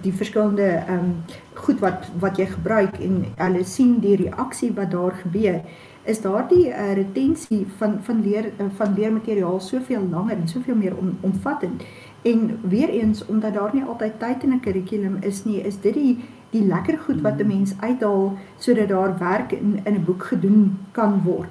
die 0.02 0.12
verskillende 0.12 0.82
um, 0.90 1.24
goed 1.54 1.80
wat 1.80 2.08
wat 2.20 2.38
jy 2.38 2.46
gebruik 2.46 2.98
en 3.00 3.24
hulle 3.36 3.64
sien 3.64 3.98
die 4.00 4.16
reaksie 4.16 4.72
wat 4.74 4.90
daar 4.90 5.14
gebeur 5.22 5.60
is 6.04 6.20
daardie 6.20 6.68
uh, 6.68 6.92
retensie 6.96 7.66
van 7.76 7.98
van 8.02 8.20
leer 8.22 8.50
uh, 8.58 8.66
van 8.76 8.94
leermateriaal 8.94 9.60
soveel 9.60 10.08
langer 10.10 10.36
en 10.36 10.48
soveel 10.48 10.74
meer 10.74 10.96
om, 10.96 11.16
omvattend 11.20 11.82
en 12.22 12.58
weer 12.62 12.88
eens 12.88 13.26
omdat 13.26 13.54
daar 13.54 13.74
nie 13.74 13.84
altyd 13.84 14.18
tyd 14.18 14.42
in 14.42 14.52
'n 14.52 14.60
kurrikulum 14.60 15.16
is 15.20 15.44
nie 15.44 15.60
is 15.60 15.80
dit 15.80 15.94
die 15.94 16.18
die 16.50 16.64
lekker 16.64 16.98
goed 16.98 17.20
wat 17.20 17.40
'n 17.40 17.46
mens 17.46 17.74
uithaal 17.80 18.36
sodat 18.58 18.88
daar 18.88 19.18
werk 19.18 19.52
in 19.52 19.80
in 19.84 19.94
'n 19.94 20.04
boek 20.04 20.22
gedoen 20.22 20.78
kan 20.92 21.20
word. 21.24 21.48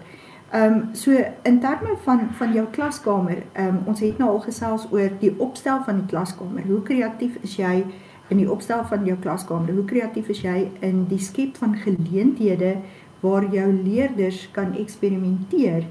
Ehm 0.51 0.73
um, 0.73 0.95
so 0.95 1.11
in 1.43 1.59
terme 1.59 1.97
van 2.03 2.19
van 2.31 2.53
jou 2.53 2.67
klaskamer, 2.71 3.43
ehm 3.53 3.67
um, 3.67 3.79
ons 3.85 3.99
het 3.99 4.17
nou 4.17 4.29
al 4.29 4.39
gesels 4.39 4.87
oor 4.91 5.09
die 5.19 5.33
opstel 5.37 5.81
van 5.83 5.95
die 5.95 6.05
klaskamer. 6.05 6.63
Hoe 6.63 6.81
kreatief 6.81 7.35
is 7.41 7.55
jy 7.55 7.85
in 8.27 8.37
die 8.37 8.51
opstel 8.51 8.85
van 8.85 9.05
jou 9.05 9.17
klaskamer? 9.19 9.73
Hoe 9.73 9.85
kreatief 9.85 10.29
is 10.29 10.41
jy 10.41 10.71
in 10.79 11.05
die 11.09 11.19
skep 11.19 11.57
van 11.57 11.75
geleenthede 11.75 12.77
waar 13.19 13.43
jou 13.51 13.73
leerders 13.73 14.49
kan 14.51 14.75
eksperimenteer 14.75 15.83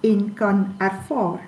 en 0.00 0.34
kan 0.34 0.66
ervaar? 0.78 1.44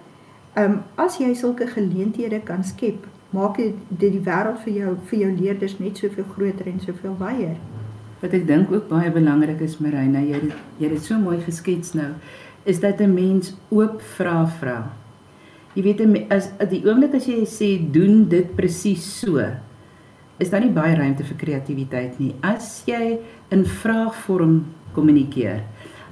Ehm 0.54 0.70
um, 0.70 0.82
as 0.94 1.16
jy 1.16 1.34
sulke 1.34 1.66
geleenthede 1.66 2.40
kan 2.44 2.64
skep, 2.64 3.06
maak 3.30 3.56
dit 3.56 4.12
die 4.12 4.20
wêreld 4.20 4.60
vir 4.66 4.72
jou 4.72 4.96
vir 5.06 5.18
jou 5.18 5.32
leerders 5.40 5.78
net 5.78 5.96
soveel 5.96 6.28
groter 6.36 6.66
en 6.66 6.80
soveel 6.80 7.16
wyer. 7.18 7.56
Wat 8.20 8.32
ek 8.36 8.46
dink 8.46 8.72
ook 8.72 8.88
baie 8.88 9.10
belangrik 9.10 9.60
is, 9.64 9.78
Marina, 9.80 10.20
jy 10.20 10.42
het, 10.42 10.56
jy 10.76 10.88
het 10.90 10.98
dit 10.98 11.04
so 11.04 11.16
mooi 11.16 11.38
geskets 11.40 11.94
nou 11.96 12.10
is 12.64 12.80
dat 12.80 13.00
'n 13.00 13.14
mens 13.14 13.54
oop 13.68 14.02
vra 14.02 14.46
vra. 14.46 14.92
Jy 15.74 15.82
weet 15.82 16.30
as 16.30 16.50
die 16.68 16.82
oomblik 16.84 17.14
as 17.14 17.26
jy 17.26 17.44
sê 17.46 17.92
doen 17.92 18.28
dit 18.28 18.56
presies 18.56 19.20
so, 19.20 19.38
is 20.38 20.50
daar 20.50 20.60
nie 20.60 20.72
baie 20.74 20.96
ruimte 20.96 21.24
vir 21.24 21.36
kreatiwiteit 21.36 22.18
nie. 22.18 22.34
As 22.42 22.82
jy 22.86 23.18
in 23.50 23.64
vraagvorm 23.64 24.66
kommunikeer 24.92 25.62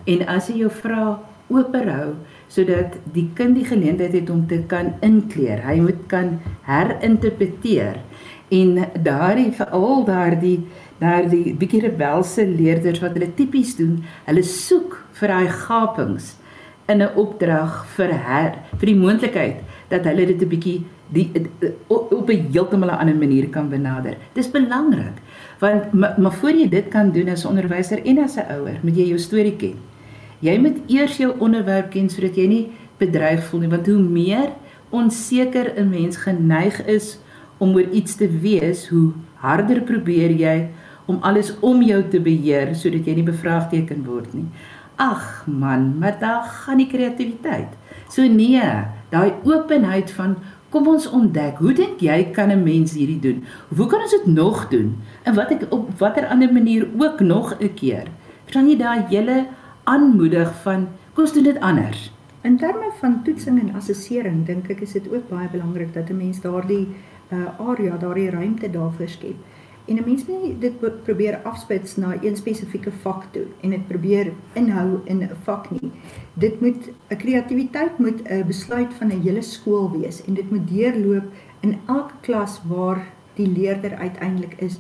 en 0.06 0.26
as 0.28 0.48
jy 0.48 0.58
jou 0.58 0.70
vraag 0.70 1.18
oop 1.48 1.74
hou 1.74 2.14
sodat 2.52 2.96
die 3.12 3.28
kind 3.37 3.56
die 3.56 3.66
geleentheid 3.68 4.12
het 4.12 4.30
om 4.30 4.46
te 4.48 4.62
kan 4.68 4.94
inkleer. 5.04 5.62
Hy 5.64 5.80
moet 5.80 6.06
kan 6.08 6.38
herinterpreteer 6.68 8.00
en 8.50 8.84
daardie 9.04 9.50
veral 9.52 10.04
daardie 10.08 10.58
daardie 10.98 11.54
bietjie 11.54 11.84
rebelse 11.84 12.46
leerders 12.48 13.00
wat 13.04 13.14
hulle 13.14 13.30
tipies 13.37 13.76
doen, 13.78 14.00
hulle 14.26 14.42
soek 14.42 14.97
vir 15.20 15.28
daai 15.28 15.48
gapings 15.48 16.37
in 16.88 17.02
'n 17.02 17.16
opdrag 17.16 17.85
vir 17.96 18.12
her 18.12 18.52
vir 18.78 18.87
die 18.87 19.00
moontlikheid 19.04 19.57
dat 19.90 20.04
hulle 20.04 20.26
dit 20.26 20.42
'n 20.42 20.48
bietjie 20.48 20.85
die 21.12 21.31
op 21.88 22.31
'n 22.31 22.50
heeltemal 22.52 22.90
'n 22.90 23.00
ander 23.00 23.16
manier 23.16 23.48
kan 23.48 23.68
benader. 23.68 24.16
Dis 24.35 24.50
belangrik 24.50 25.16
want 25.59 25.92
maar, 25.92 26.14
maar 26.18 26.33
voor 26.33 26.50
jy 26.50 26.68
dit 26.68 26.88
kan 26.88 27.11
doen 27.12 27.28
as 27.28 27.44
'n 27.44 27.48
onderwyser 27.48 28.04
en 28.04 28.18
as 28.18 28.37
'n 28.37 28.46
ouer, 28.50 28.78
moet 28.83 28.96
jy 28.96 29.07
jou 29.09 29.18
storie 29.18 29.57
ken. 29.57 29.76
Jy 30.40 30.59
moet 30.59 30.78
eers 30.87 31.16
jou 31.16 31.35
onderwerp 31.38 31.90
ken 31.90 32.09
sodat 32.09 32.37
jy 32.37 32.46
nie 32.46 32.70
bedreig 32.98 33.42
voel 33.44 33.61
nie 33.61 33.68
want 33.68 33.87
hoe 33.87 33.98
meer 33.98 34.50
onseker 34.90 35.72
'n 35.76 35.88
mens 35.88 36.16
geneig 36.16 36.87
is 36.87 37.18
om 37.59 37.74
oor 37.74 37.88
iets 37.90 38.14
te 38.14 38.28
wees, 38.40 38.88
hoe 38.88 39.12
harder 39.35 39.81
probeer 39.81 40.31
jy 40.31 40.68
om 41.07 41.18
alles 41.22 41.54
om 41.61 41.83
jou 41.83 42.02
te 42.09 42.20
beheer 42.20 42.74
sodat 42.74 43.07
jy 43.07 43.14
nie 43.14 43.22
bevraagteken 43.22 44.04
word 44.04 44.35
nie. 44.35 44.46
Ag 44.98 45.46
man, 45.46 45.98
maar 45.98 46.16
daar 46.18 46.42
gaan 46.42 46.80
die 46.82 46.88
kreatiwiteit. 46.90 47.74
So 48.11 48.26
nee, 48.26 48.62
daai 49.12 49.32
openheid 49.46 50.11
van 50.11 50.37
kom 50.74 50.88
ons 50.90 51.06
ontdek, 51.06 51.61
hoe 51.62 51.72
dink 51.72 52.02
jy 52.02 52.32
kan 52.34 52.50
'n 52.50 52.62
mens 52.62 52.92
hierdie 52.92 53.20
doen? 53.20 53.44
Hoe 53.76 53.87
kan 53.87 54.00
ons 54.00 54.11
dit 54.11 54.26
nog 54.26 54.68
doen? 54.68 54.98
En 55.22 55.34
wat 55.34 55.50
ek 55.50 55.66
op 55.70 55.98
watter 55.98 56.26
ander 56.26 56.52
manier 56.52 56.88
ook 56.98 57.20
nog 57.20 57.54
'n 57.61 57.74
keer. 57.74 58.11
Verstaan 58.42 58.68
jy 58.68 58.76
daai 58.76 59.04
hele 59.08 59.46
aanmoedig 59.84 60.50
van 60.62 60.88
kom 61.14 61.24
ons 61.24 61.32
doen 61.32 61.44
dit 61.44 61.61
anders. 61.61 62.12
In 62.42 62.56
terme 62.56 62.90
van 63.00 63.22
toetsing 63.22 63.61
en 63.61 63.74
assessering 63.74 64.46
dink 64.46 64.68
ek 64.68 64.80
is 64.80 64.92
dit 64.92 65.08
ook 65.12 65.28
baie 65.28 65.48
belangrik 65.48 65.94
dat 65.94 66.11
'n 66.11 66.16
mens 66.16 66.40
daardie 66.40 66.88
uh, 67.32 67.68
area, 67.68 67.96
daardie 67.96 68.30
ruimte 68.30 68.70
daarvoor 68.70 69.08
skep. 69.08 69.37
En 69.88 69.96
'n 69.96 70.05
mens 70.05 70.27
moet 70.27 70.61
dit 70.61 71.03
probeer 71.03 71.40
afspits 71.42 71.96
na 71.96 72.14
een 72.20 72.37
spesifieke 72.37 72.92
vak 72.92 73.24
toe 73.31 73.46
en 73.61 73.70
dit 73.70 73.87
probeer 73.87 74.33
inhou 74.53 75.01
in 75.05 75.18
'n 75.22 75.31
vak 75.42 75.70
nie. 75.70 75.90
Dit 76.35 76.61
moet 76.61 76.90
'n 77.09 77.16
kreatiwiteit 77.16 77.98
moet 77.98 78.20
'n 78.24 78.46
besluit 78.46 78.94
van 78.94 79.07
'n 79.09 79.20
hele 79.20 79.42
skool 79.42 80.01
wees 80.01 80.24
en 80.24 80.35
dit 80.35 80.51
moet 80.51 80.68
deurloop 80.68 81.24
in 81.61 81.79
elke 81.87 82.14
klas 82.20 82.61
waar 82.66 83.07
die 83.35 83.48
leerder 83.48 83.94
uiteindelik 83.94 84.55
is. 84.59 84.79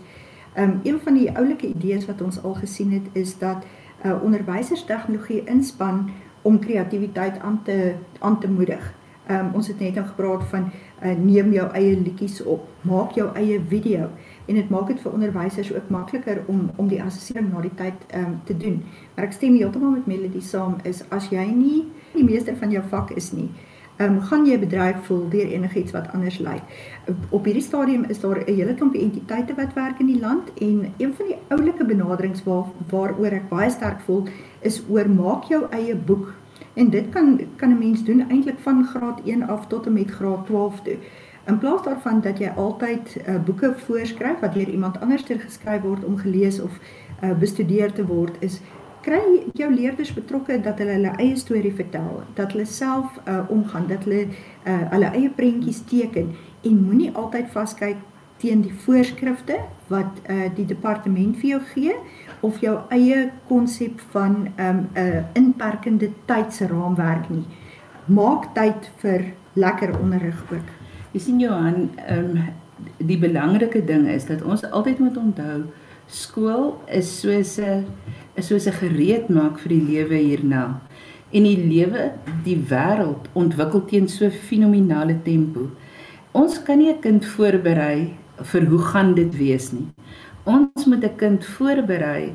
Um 0.56 0.80
een 0.82 1.00
van 1.00 1.14
die 1.14 1.36
oulike 1.36 1.66
idees 1.66 2.06
wat 2.06 2.22
ons 2.22 2.42
al 2.42 2.54
gesien 2.54 2.92
het 2.92 3.06
is 3.12 3.38
dat 3.38 3.64
uh, 4.04 4.22
onderwysers 4.22 4.84
tegnologie 4.84 5.44
inspan 5.44 6.10
om 6.42 6.58
kreatiwiteit 6.58 7.38
aan 7.38 7.62
te 7.62 7.94
aan 8.18 8.40
te 8.40 8.50
moedig. 8.50 8.94
Um 9.30 9.50
ons 9.54 9.66
het 9.66 9.78
net 9.78 9.94
nou 9.94 10.06
gepraat 10.06 10.44
van 10.44 10.70
uh, 11.02 11.16
neem 11.16 11.52
jou 11.52 11.70
eie 11.70 12.00
liedjies 12.00 12.42
op, 12.42 12.68
maak 12.80 13.10
jou 13.10 13.34
eie 13.34 13.60
video 13.68 14.10
en 14.48 14.54
dit 14.54 14.68
maak 14.72 14.86
dit 14.88 15.00
vir 15.00 15.12
onderwysers 15.12 15.72
ook 15.74 15.88
makliker 15.92 16.42
om 16.46 16.70
om 16.76 16.88
die 16.88 17.02
assessering 17.04 17.50
na 17.52 17.60
die 17.60 17.74
tyd 17.76 18.04
um, 18.16 18.38
te 18.48 18.56
doen. 18.56 18.80
Maar 19.14 19.28
ek 19.28 19.36
stem 19.36 19.56
heeltemal 19.60 19.98
met 19.98 20.06
Melody 20.08 20.40
saam 20.40 20.78
is 20.88 21.02
as 21.14 21.28
jy 21.32 21.44
nie 21.52 21.82
die 22.14 22.24
meester 22.24 22.56
van 22.56 22.72
jou 22.72 22.82
vak 22.88 23.12
is 23.20 23.32
nie, 23.36 23.50
ehm 23.98 24.16
um, 24.16 24.20
gaan 24.30 24.46
jy 24.46 24.56
bedreig 24.58 25.04
voel 25.06 25.26
deur 25.28 25.52
enigiets 25.52 25.92
wat 25.92 26.08
anders 26.16 26.38
lyk. 26.38 26.64
Op 27.28 27.44
hierdie 27.44 27.66
stadium 27.66 28.04
is 28.08 28.20
daar 28.24 28.40
'n 28.40 28.54
hele 28.54 28.74
klompie 28.74 29.02
entiteite 29.02 29.54
wat 29.54 29.74
werk 29.74 30.00
in 30.00 30.06
die 30.06 30.20
land 30.20 30.52
en 30.54 30.94
een 30.96 31.14
van 31.14 31.26
die 31.26 31.38
oulike 31.48 31.84
benaderings 31.84 32.44
waar 32.44 32.64
waaroor 32.90 33.32
ek 33.32 33.48
baie 33.48 33.70
sterk 33.70 34.00
voel 34.00 34.28
is 34.60 34.82
oor 34.88 35.10
maak 35.10 35.44
jou 35.44 35.66
eie 35.70 35.96
boek. 35.96 36.34
En 36.74 36.90
dit 36.90 37.08
kan 37.10 37.40
kan 37.56 37.70
'n 37.70 37.78
mens 37.78 38.04
doen 38.04 38.28
eintlik 38.28 38.58
van 38.58 38.86
graad 38.86 39.20
1 39.24 39.42
af 39.42 39.66
tot 39.66 39.86
en 39.86 39.92
met 39.92 40.10
graad 40.10 40.46
12 40.46 40.80
toe. 40.80 40.96
In 41.48 41.58
plaas 41.58 41.82
daarvan 41.82 42.20
dat 42.20 42.38
jy 42.38 42.50
altyd 42.60 43.14
uh, 43.16 43.38
boeke 43.44 43.70
voorskryf 43.86 44.42
wat 44.44 44.52
deur 44.52 44.68
iemand 44.68 45.00
anders 45.00 45.22
ter 45.24 45.38
geskryf 45.40 45.80
word 45.80 46.04
om 46.04 46.18
gelees 46.20 46.60
of 46.60 46.74
uh, 46.76 47.30
bestudeer 47.40 47.92
te 47.92 48.04
word, 48.06 48.36
is 48.44 48.58
kry 49.00 49.22
jou 49.56 49.70
leerders 49.72 50.10
betrokke 50.12 50.58
dat 50.60 50.82
hulle 50.82 50.98
hulle 50.98 51.14
eie 51.16 51.38
storie 51.40 51.72
vertel, 51.72 52.20
dat 52.36 52.52
hulle 52.52 52.66
self 52.68 53.16
uh, 53.24 53.40
omgaan, 53.48 53.86
dat 53.88 54.04
hulle 54.04 54.26
uh, 54.26 54.74
hulle 54.92 55.08
eie 55.16 55.30
prentjies 55.38 55.80
teken 55.88 56.34
en 56.68 56.82
moenie 56.84 57.14
altyd 57.16 57.48
vaskyk 57.54 58.02
teen 58.42 58.60
die 58.66 58.74
voorskrifte 58.84 59.56
wat 59.88 60.20
uh, 60.28 60.50
die 60.54 60.66
departement 60.68 61.38
vir 61.40 61.54
jou 61.54 61.62
gee 61.70 61.94
of 62.44 62.60
jou 62.60 62.74
eie 62.92 63.30
konsep 63.48 64.04
van 64.12 64.36
'n 64.42 64.66
um, 64.66 64.84
uh, 64.96 65.24
inperkende 65.32 66.12
tydsraamwerk 66.28 67.32
nie. 67.32 67.46
Maak 68.04 68.52
tyd 68.52 68.92
vir 69.00 69.32
lekker 69.56 69.96
onderrig 70.00 70.44
ook. 70.52 70.77
Jy 71.18 71.24
sien 71.24 71.38
Johan, 71.42 71.88
ehm 72.06 72.26
um, 72.38 72.42
die 73.02 73.16
belangrike 73.18 73.80
ding 73.82 74.04
is 74.06 74.28
dat 74.28 74.42
ons 74.46 74.60
altyd 74.62 75.00
moet 75.02 75.16
onthou 75.18 75.56
skool 76.06 76.68
is 76.94 77.08
soos 77.10 77.56
'n 77.58 77.88
is 78.38 78.46
soos 78.46 78.68
'n 78.70 78.76
gereedmaak 78.78 79.58
vir 79.58 79.68
die 79.68 79.86
lewe 79.88 80.14
hierna. 80.14 80.80
En 81.32 81.42
die 81.42 81.58
lewe, 81.58 82.12
die 82.44 82.54
wêreld 82.70 83.26
ontwikkel 83.34 83.82
teen 83.90 84.06
so 84.08 84.30
fenominale 84.30 85.16
tempo. 85.24 85.66
Ons 86.32 86.62
kan 86.62 86.78
nie 86.78 86.92
'n 86.92 87.00
kind 87.00 87.24
voorberei 87.24 88.14
vir 88.52 88.66
hoe 88.66 88.78
gaan 88.78 89.14
dit 89.14 89.34
wees 89.38 89.72
nie. 89.72 89.90
Ons 90.44 90.86
moet 90.86 91.02
'n 91.02 91.16
kind 91.16 91.44
voorberei 91.44 92.32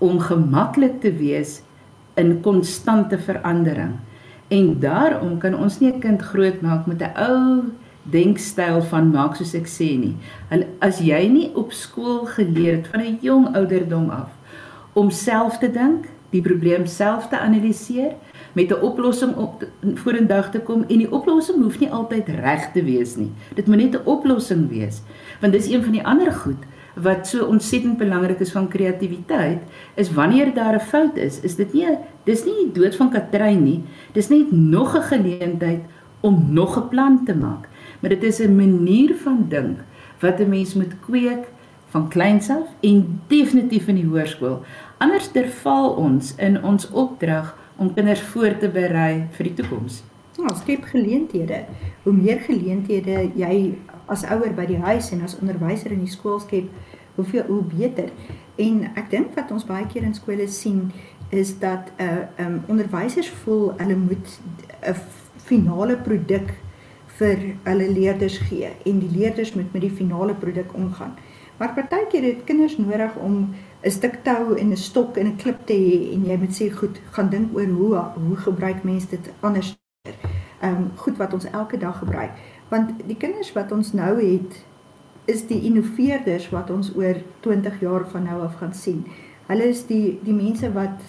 om 0.00 0.18
gemaklik 0.18 1.00
te 1.00 1.12
wees 1.12 1.62
in 2.16 2.40
konstante 2.40 3.18
verandering. 3.18 3.94
En 4.48 4.80
daarom 4.80 5.38
kan 5.38 5.54
ons 5.54 5.78
nie 5.78 5.92
'n 5.92 6.00
kind 6.00 6.22
grootmaak 6.22 6.86
met 6.86 7.00
'n 7.00 7.14
ou 7.30 7.62
denkstyl 8.10 8.82
van 8.82 9.10
maak 9.10 9.36
soos 9.36 9.54
ek 9.54 9.68
sê 9.70 9.94
nie. 9.98 10.16
Hulle 10.50 10.66
as 10.84 11.00
jy 11.00 11.28
nie 11.28 11.50
op 11.54 11.72
skool 11.72 12.24
geleer 12.26 12.76
het 12.76 12.86
van 12.92 13.00
'n 13.00 13.18
jong 13.22 13.54
ouderdom 13.54 14.10
af 14.10 14.30
om 14.92 15.10
self 15.10 15.58
te 15.58 15.70
dink, 15.70 16.08
die 16.30 16.42
probleem 16.42 16.86
self 16.86 17.28
te 17.28 17.38
analiseer, 17.38 18.14
met 18.54 18.70
'n 18.70 18.82
oplossing 18.82 19.36
op 19.36 19.64
vorendag 19.94 20.50
te 20.50 20.60
kom 20.60 20.84
en 20.88 20.98
die 20.98 21.12
oplossing 21.12 21.62
hoef 21.62 21.78
nie 21.78 21.90
altyd 21.90 22.28
reg 22.28 22.72
te 22.72 22.82
wees 22.82 23.16
nie. 23.16 23.32
Dit 23.54 23.66
moet 23.66 23.76
net 23.76 23.94
'n 23.94 24.06
oplossing 24.06 24.68
wees. 24.68 25.02
Want 25.40 25.52
dis 25.52 25.68
een 25.70 25.82
van 25.82 25.92
die 25.92 26.06
ander 26.06 26.32
goed 26.32 26.62
wat 26.94 27.26
so 27.26 27.44
ontsettend 27.44 27.98
belangrik 27.98 28.40
is 28.40 28.52
van 28.52 28.68
kreatiwiteit, 28.68 29.62
is 29.94 30.12
wanneer 30.12 30.54
daar 30.54 30.74
'n 30.74 30.80
fout 30.80 31.16
is, 31.16 31.40
is 31.40 31.54
dit 31.54 31.72
nie 31.72 31.86
dis 32.24 32.44
nie 32.44 32.54
die 32.54 32.80
dood 32.80 32.96
van 32.96 33.10
Katrine 33.10 33.60
nie. 33.60 33.82
Dis 34.12 34.28
net 34.28 34.52
nog 34.52 34.96
'n 34.96 35.02
geleentheid 35.02 35.80
om 36.20 36.46
nog 36.48 36.76
'n 36.76 36.88
plan 36.88 37.24
te 37.24 37.34
maak. 37.34 37.68
Maar 38.04 38.12
dit 38.12 38.22
is 38.22 38.38
'n 38.38 38.56
manier 38.56 39.14
van 39.16 39.46
dink 39.48 39.78
wat 40.20 40.38
'n 40.38 40.48
mens 40.48 40.74
moet 40.74 41.00
kweek 41.00 41.44
van 41.88 42.08
kleins 42.08 42.50
af 42.50 42.68
en 42.80 43.20
definitief 43.26 43.88
in 43.88 43.94
die 43.94 44.06
hoërskool. 44.06 44.62
Anders 44.98 45.30
terval 45.32 45.90
ons 45.90 46.34
in 46.34 46.64
ons 46.64 46.90
opdrag 46.90 47.58
om 47.76 47.94
kinders 47.94 48.20
voor 48.20 48.58
te 48.58 48.68
berei 48.68 49.26
vir 49.30 49.44
die 49.44 49.54
toekoms. 49.54 50.02
Ja, 50.36 50.54
skep 50.54 50.82
geleenthede. 50.82 51.64
Hoe 52.02 52.12
meer 52.12 52.40
geleenthede 52.40 53.30
jy 53.34 53.74
as 54.06 54.24
ouer 54.24 54.54
by 54.54 54.66
die 54.66 54.80
huis 54.80 55.10
en 55.10 55.22
as 55.22 55.38
onderwyser 55.38 55.90
in 55.90 55.98
die 55.98 56.12
skool 56.12 56.40
skep, 56.40 56.68
hoeveel 57.14 57.44
hoe 57.46 57.62
beter. 57.62 58.08
En 58.54 58.90
ek 58.94 59.10
dink 59.10 59.34
wat 59.34 59.50
ons 59.50 59.64
baie 59.64 59.86
keer 59.86 60.02
in 60.02 60.14
skole 60.14 60.48
sien 60.48 60.92
is 61.28 61.58
dat 61.58 61.92
'n 61.96 62.02
uh, 62.02 62.46
um, 62.46 62.62
onderwysers 62.66 63.28
voel 63.28 63.72
hulle 63.76 63.96
moet 63.96 64.40
'n 64.82 64.94
finale 65.36 65.96
produk 65.96 66.63
vir 67.18 67.44
hulle 67.64 67.88
leerders 67.92 68.38
gee 68.48 68.70
en 68.84 68.98
die 68.98 69.10
leerders 69.18 69.54
moet 69.54 69.72
met 69.72 69.82
die 69.86 69.94
finale 70.00 70.34
produk 70.34 70.74
omgaan. 70.74 71.14
Maar 71.58 71.74
partykeer 71.74 72.22
het 72.22 72.44
kinders 72.44 72.76
nodig 72.78 73.14
om 73.16 73.54
'n 73.82 73.90
stuk 73.90 74.18
tou 74.22 74.56
en 74.58 74.70
'n 74.72 74.76
stok 74.76 75.16
en 75.16 75.26
'n 75.26 75.36
klip 75.36 75.66
te 75.66 75.72
hê 75.72 76.12
en 76.14 76.24
jy 76.24 76.36
moet 76.36 76.60
sê 76.60 76.70
goed, 76.72 77.00
gaan 77.10 77.30
dink 77.30 77.56
oor 77.56 77.66
hoe 77.66 77.94
hoe 78.28 78.36
gebruik 78.36 78.84
mense 78.84 79.08
dit 79.08 79.32
anders. 79.40 79.76
Ehm 80.60 80.76
um, 80.76 80.90
goed 80.96 81.16
wat 81.16 81.32
ons 81.32 81.50
elke 81.50 81.78
dag 81.78 81.98
gebruik. 81.98 82.30
Want 82.68 82.90
die 83.06 83.16
kinders 83.16 83.52
wat 83.52 83.72
ons 83.72 83.92
nou 83.92 84.22
het 84.32 84.64
is 85.24 85.46
die 85.46 85.62
innoveerders 85.62 86.50
wat 86.50 86.70
ons 86.70 86.96
oor 86.96 87.16
20 87.40 87.80
jaar 87.80 88.08
van 88.08 88.22
nou 88.22 88.42
af 88.42 88.54
gaan 88.54 88.74
sien. 88.74 89.06
Hulle 89.46 89.68
is 89.68 89.86
die 89.86 90.18
die 90.22 90.34
mense 90.34 90.72
wat 90.72 91.00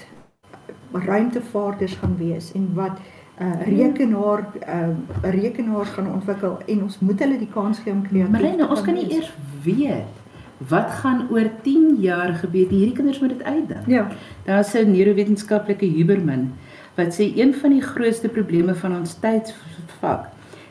ruimtevaarders 0.92 1.96
gaan 1.96 2.18
wees 2.18 2.52
en 2.52 2.74
wat 2.74 3.00
'n 3.40 3.44
uh, 3.44 3.78
rekenaar 3.78 4.40
'n 4.42 5.08
uh, 5.24 5.32
rekenaar 5.32 5.86
gaan 5.86 6.14
ontwikkel 6.14 6.58
en 6.66 6.84
ons 6.84 7.00
moet 7.00 7.20
hulle 7.20 7.38
die 7.38 7.52
kans 7.54 7.80
gee 7.80 7.94
om 7.94 8.02
kreatief 8.02 8.38
te 8.38 8.42
wees. 8.42 8.58
Maar 8.58 8.70
ons 8.70 8.82
kan 8.82 8.94
nie 8.94 9.10
eers 9.12 9.34
weet 9.64 10.24
wat 10.58 10.90
gaan 10.90 11.28
oor 11.32 11.50
10 11.62 11.98
jaar 12.00 12.34
gebeur? 12.34 12.70
Hierdie 12.70 12.96
kinders 12.96 13.20
moet 13.20 13.30
dit 13.30 13.44
uitdink. 13.44 13.88
Ja. 13.88 14.08
Daar's 14.44 14.74
'n 14.74 14.92
neurowetenskaplike 14.92 15.86
Huberman 15.86 16.54
wat 16.96 17.14
sê 17.20 17.36
een 17.36 17.54
van 17.54 17.70
die 17.70 17.82
grootste 17.82 18.30
probleme 18.30 18.76
van 18.76 18.98
ons 18.98 19.20
tydsvak 19.20 20.26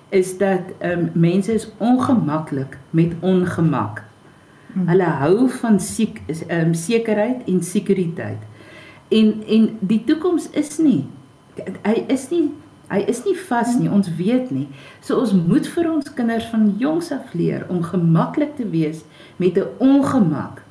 is 0.09 0.39
dat 0.39 0.61
ehm 0.79 0.99
um, 0.99 1.11
mense 1.13 1.53
is 1.53 1.69
ongemaklik 1.79 2.79
met 2.91 3.13
ongemak. 3.21 4.03
Hmm. 4.73 4.89
Hulle 4.89 5.05
hou 5.05 5.49
van 5.49 5.81
siek 5.81 6.23
is 6.27 6.47
ehm 6.47 6.67
um, 6.67 6.75
sekerheid 6.75 7.45
en 7.47 7.63
sekuriteit. 7.63 8.43
En 9.09 9.43
en 9.49 9.77
die 9.81 10.05
toekoms 10.05 10.51
is 10.51 10.79
nie 10.79 11.07
hy 11.85 12.05
is 12.09 12.31
nie 12.31 12.51
Hy 12.93 13.01
is 13.09 13.23
nie 13.25 13.33
vas 13.49 13.71
nie, 13.81 13.89
ons 13.89 14.11
weet 14.19 14.51
nie. 14.53 14.67
So 15.01 15.17
ons 15.17 15.33
moet 15.33 15.65
vir 15.73 15.87
ons 15.89 16.11
kinders 16.17 16.45
van 16.53 16.67
jongs 16.79 17.09
af 17.17 17.33
leer 17.33 17.65
om 17.73 17.81
gemaklik 17.83 18.59
te 18.59 18.67
wees 18.69 19.05
met 19.41 19.57
'n 19.57 19.67
ongemak. 19.79 20.63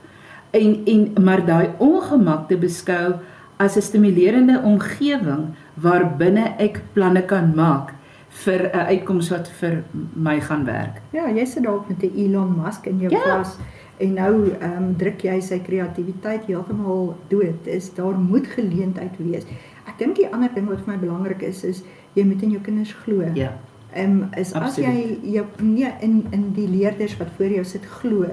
En 0.51 0.85
en 0.85 1.23
maar 1.23 1.45
daai 1.45 1.73
ongemak 1.79 2.47
te 2.47 2.57
beskou 2.57 3.19
as 3.57 3.75
'n 3.77 3.81
stimulerende 3.81 4.61
omgewing 4.61 5.55
waarbinne 5.73 6.55
ek 6.59 6.81
planne 6.93 7.25
kan 7.25 7.55
maak 7.55 7.93
vir 8.29 8.69
'n 8.73 8.85
uitkoms 8.93 9.29
wat 9.29 9.47
vir 9.59 9.83
my 10.15 10.39
gaan 10.39 10.65
werk. 10.65 11.01
Ja, 11.11 11.29
jy 11.29 11.45
sit 11.45 11.63
dalk 11.63 11.89
met 11.89 12.03
'n 12.03 12.11
Elon 12.15 12.61
Musk 12.63 12.85
in 12.85 12.99
jou 12.99 13.11
ja. 13.11 13.21
klas 13.23 13.57
en 13.97 14.13
nou 14.13 14.49
ehm 14.59 14.77
um, 14.77 14.95
druk 14.97 15.21
jy 15.21 15.41
sy 15.41 15.59
kreatiwiteit 15.59 16.45
heeltemal 16.45 17.15
dood. 17.27 17.67
Is 17.67 17.93
daar 17.93 18.17
moet 18.19 18.47
geleentheid 18.47 19.17
wees. 19.17 19.43
Ek 19.87 19.97
dink 19.99 20.15
die 20.15 20.29
ander 20.31 20.51
ding 20.53 20.67
wat 20.71 20.83
vir 20.85 20.93
my 20.93 20.99
belangrik 21.01 21.41
is 21.41 21.63
is 21.63 21.83
jy 22.13 22.25
moet 22.27 22.43
in 22.45 22.55
jou 22.55 22.61
kinders 22.61 22.93
glo. 23.03 23.25
Ja. 23.37 23.53
Ehm 23.93 24.21
um, 24.21 24.29
is 24.37 24.53
Absoluut. 24.53 24.89
as 24.89 24.95
jy 24.95 25.31
jou 25.37 25.45
nie 25.61 25.87
in 26.01 26.25
in 26.31 26.51
die 26.53 26.67
leerders 26.67 27.17
wat 27.17 27.33
voor 27.37 27.57
jou 27.59 27.63
sit 27.63 27.85
glo 27.99 28.25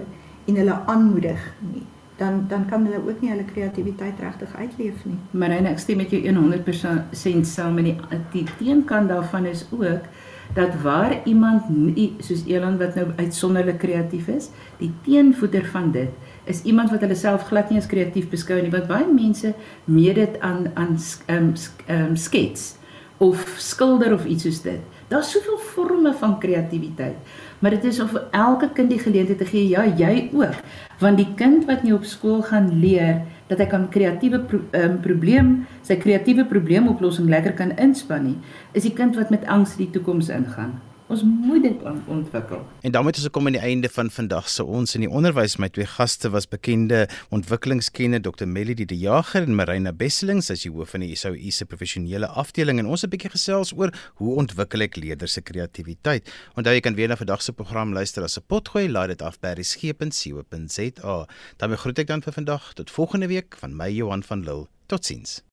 en 0.47 0.57
hulle 0.57 0.77
aanmoedig 0.87 1.41
nie, 1.73 1.85
dan 2.17 2.45
dan 2.49 2.67
kan 2.67 2.87
hulle 2.87 3.03
ook 3.07 3.21
nie 3.21 3.31
hulle 3.31 3.45
kreatiwiteit 3.45 4.21
regtig 4.21 4.57
uitleef 4.57 5.05
nie. 5.05 5.19
Marine, 5.31 5.69
ek 5.69 5.79
stem 5.79 6.01
met 6.01 6.11
jou 6.11 6.21
100% 6.23 7.47
saam 7.47 7.75
met 7.75 7.85
die 7.91 7.97
die 8.33 8.47
teenkant 8.59 9.09
daarvan 9.09 9.47
is 9.47 9.67
ook 9.71 10.09
dat 10.55 10.75
waar 10.83 11.21
iemand 11.25 11.69
nie, 11.69 12.15
soos 12.19 12.43
Elan 12.47 12.79
wat 12.79 12.95
nou 12.99 13.07
uitsonderlik 13.17 13.79
kreatief 13.79 14.29
is, 14.29 14.51
die 14.79 14.91
teenvoeter 15.07 15.65
van 15.71 15.93
dit 15.95 16.11
is 16.51 16.65
iemand 16.69 16.91
wat 16.91 17.05
hulle 17.07 17.17
self 17.19 17.47
glad 17.49 17.71
nie 17.71 17.79
as 17.81 17.89
kreatief 17.91 18.29
beskou 18.33 18.59
nie, 18.61 18.73
want 18.73 18.91
baie 18.91 19.07
mense 19.09 19.55
meet 19.87 20.19
dit 20.19 20.39
aan 20.45 20.67
aan 20.75 20.97
um, 21.31 21.53
um, 21.89 22.17
skets 22.19 22.75
of 23.21 23.45
skilder 23.61 24.15
of 24.17 24.25
iets 24.25 24.47
soos 24.49 24.63
dit. 24.65 24.81
Daar's 25.11 25.31
soveel 25.35 25.59
forme 25.59 26.13
van 26.17 26.39
kreatiwiteit. 26.41 27.17
Maar 27.61 27.71
dit 27.77 27.85
is 27.85 28.01
of 28.01 28.15
elke 28.31 28.71
kind 28.73 28.89
die 28.91 28.99
geleentheid 28.99 29.39
te 29.39 29.45
gee, 29.45 29.69
ja, 29.69 29.85
jy 29.85 30.31
ook. 30.33 30.57
Want 31.03 31.21
die 31.21 31.29
kind 31.37 31.67
wat 31.69 31.83
nie 31.85 31.93
op 31.93 32.07
skool 32.09 32.41
gaan 32.49 32.71
leer 32.81 33.21
dat 33.51 33.61
hy 33.61 33.67
kan 33.69 33.89
kreatiewe 33.93 34.41
pro, 34.41 34.63
um, 34.79 35.01
probleem, 35.05 35.51
sy 35.85 35.99
kreatiewe 36.01 36.47
probleemoplossing 36.49 37.29
lekker 37.29 37.59
kan 37.59 37.75
inspann 37.77 38.31
nie, 38.31 38.39
is 38.73 38.87
die 38.89 38.95
kind 38.97 39.19
wat 39.21 39.35
met 39.35 39.45
angs 39.51 39.77
die 39.77 39.91
toekoms 39.93 40.31
ingaan. 40.33 40.79
Ons 41.11 41.25
moet 41.27 41.63
dit 41.63 41.81
ontwikkel. 42.07 42.61
En 42.87 42.93
daarmee 42.95 43.11
is 43.11 43.19
ons 43.19 43.27
gekom 43.27 43.47
aan 43.47 43.57
die 43.57 43.63
einde 43.67 43.89
van 43.91 44.11
vandag 44.15 44.47
se 44.49 44.63
ons 44.65 44.95
in 44.95 45.03
die 45.03 45.11
onderwys. 45.11 45.57
My 45.59 45.67
twee 45.75 45.89
gaste 45.91 46.31
was 46.31 46.47
bekende 46.47 47.09
ontwikkelingskenner 47.35 48.23
Dr. 48.23 48.47
Melody 48.47 48.87
De 48.87 48.99
Jager 48.99 49.43
en 49.43 49.59
Marina 49.59 49.91
Besselings 49.93 50.53
as 50.55 50.63
die 50.63 50.71
hoof 50.71 50.95
van 50.95 51.03
die 51.03 51.19
SOE 51.19 51.51
se 51.51 51.67
professionele 51.67 52.31
afdeling 52.39 52.79
en 52.79 52.87
ons 52.87 53.03
het 53.03 53.11
'n 53.11 53.17
bietjie 53.17 53.35
gesels 53.35 53.75
oor 53.75 53.91
hoe 54.23 54.37
ontwikkel 54.37 54.87
ek 54.87 54.97
leerders 55.03 55.33
se 55.33 55.43
kreatiwiteit. 55.43 56.31
Onthou 56.55 56.75
jy 56.75 56.81
kan 56.81 56.95
weer 56.95 57.09
na 57.09 57.17
vandag 57.17 57.43
se 57.43 57.53
program 57.53 57.93
luister 57.93 58.23
as 58.23 58.39
'n 58.39 58.47
potgooi, 58.47 58.89
laai 58.89 59.09
dit 59.09 59.23
af 59.23 59.41
by 59.41 59.55
resgep.co.za. 59.59 61.27
daarmee 61.57 61.77
groet 61.77 61.99
ek 61.99 62.07
dan 62.07 62.23
vir 62.23 62.33
vandag 62.33 62.73
tot 62.75 62.91
volgende 62.91 63.27
week 63.27 63.57
van 63.59 63.77
my 63.77 63.91
Johan 63.91 64.23
van 64.23 64.45
Lille. 64.45 64.69
Totsiens. 64.87 65.50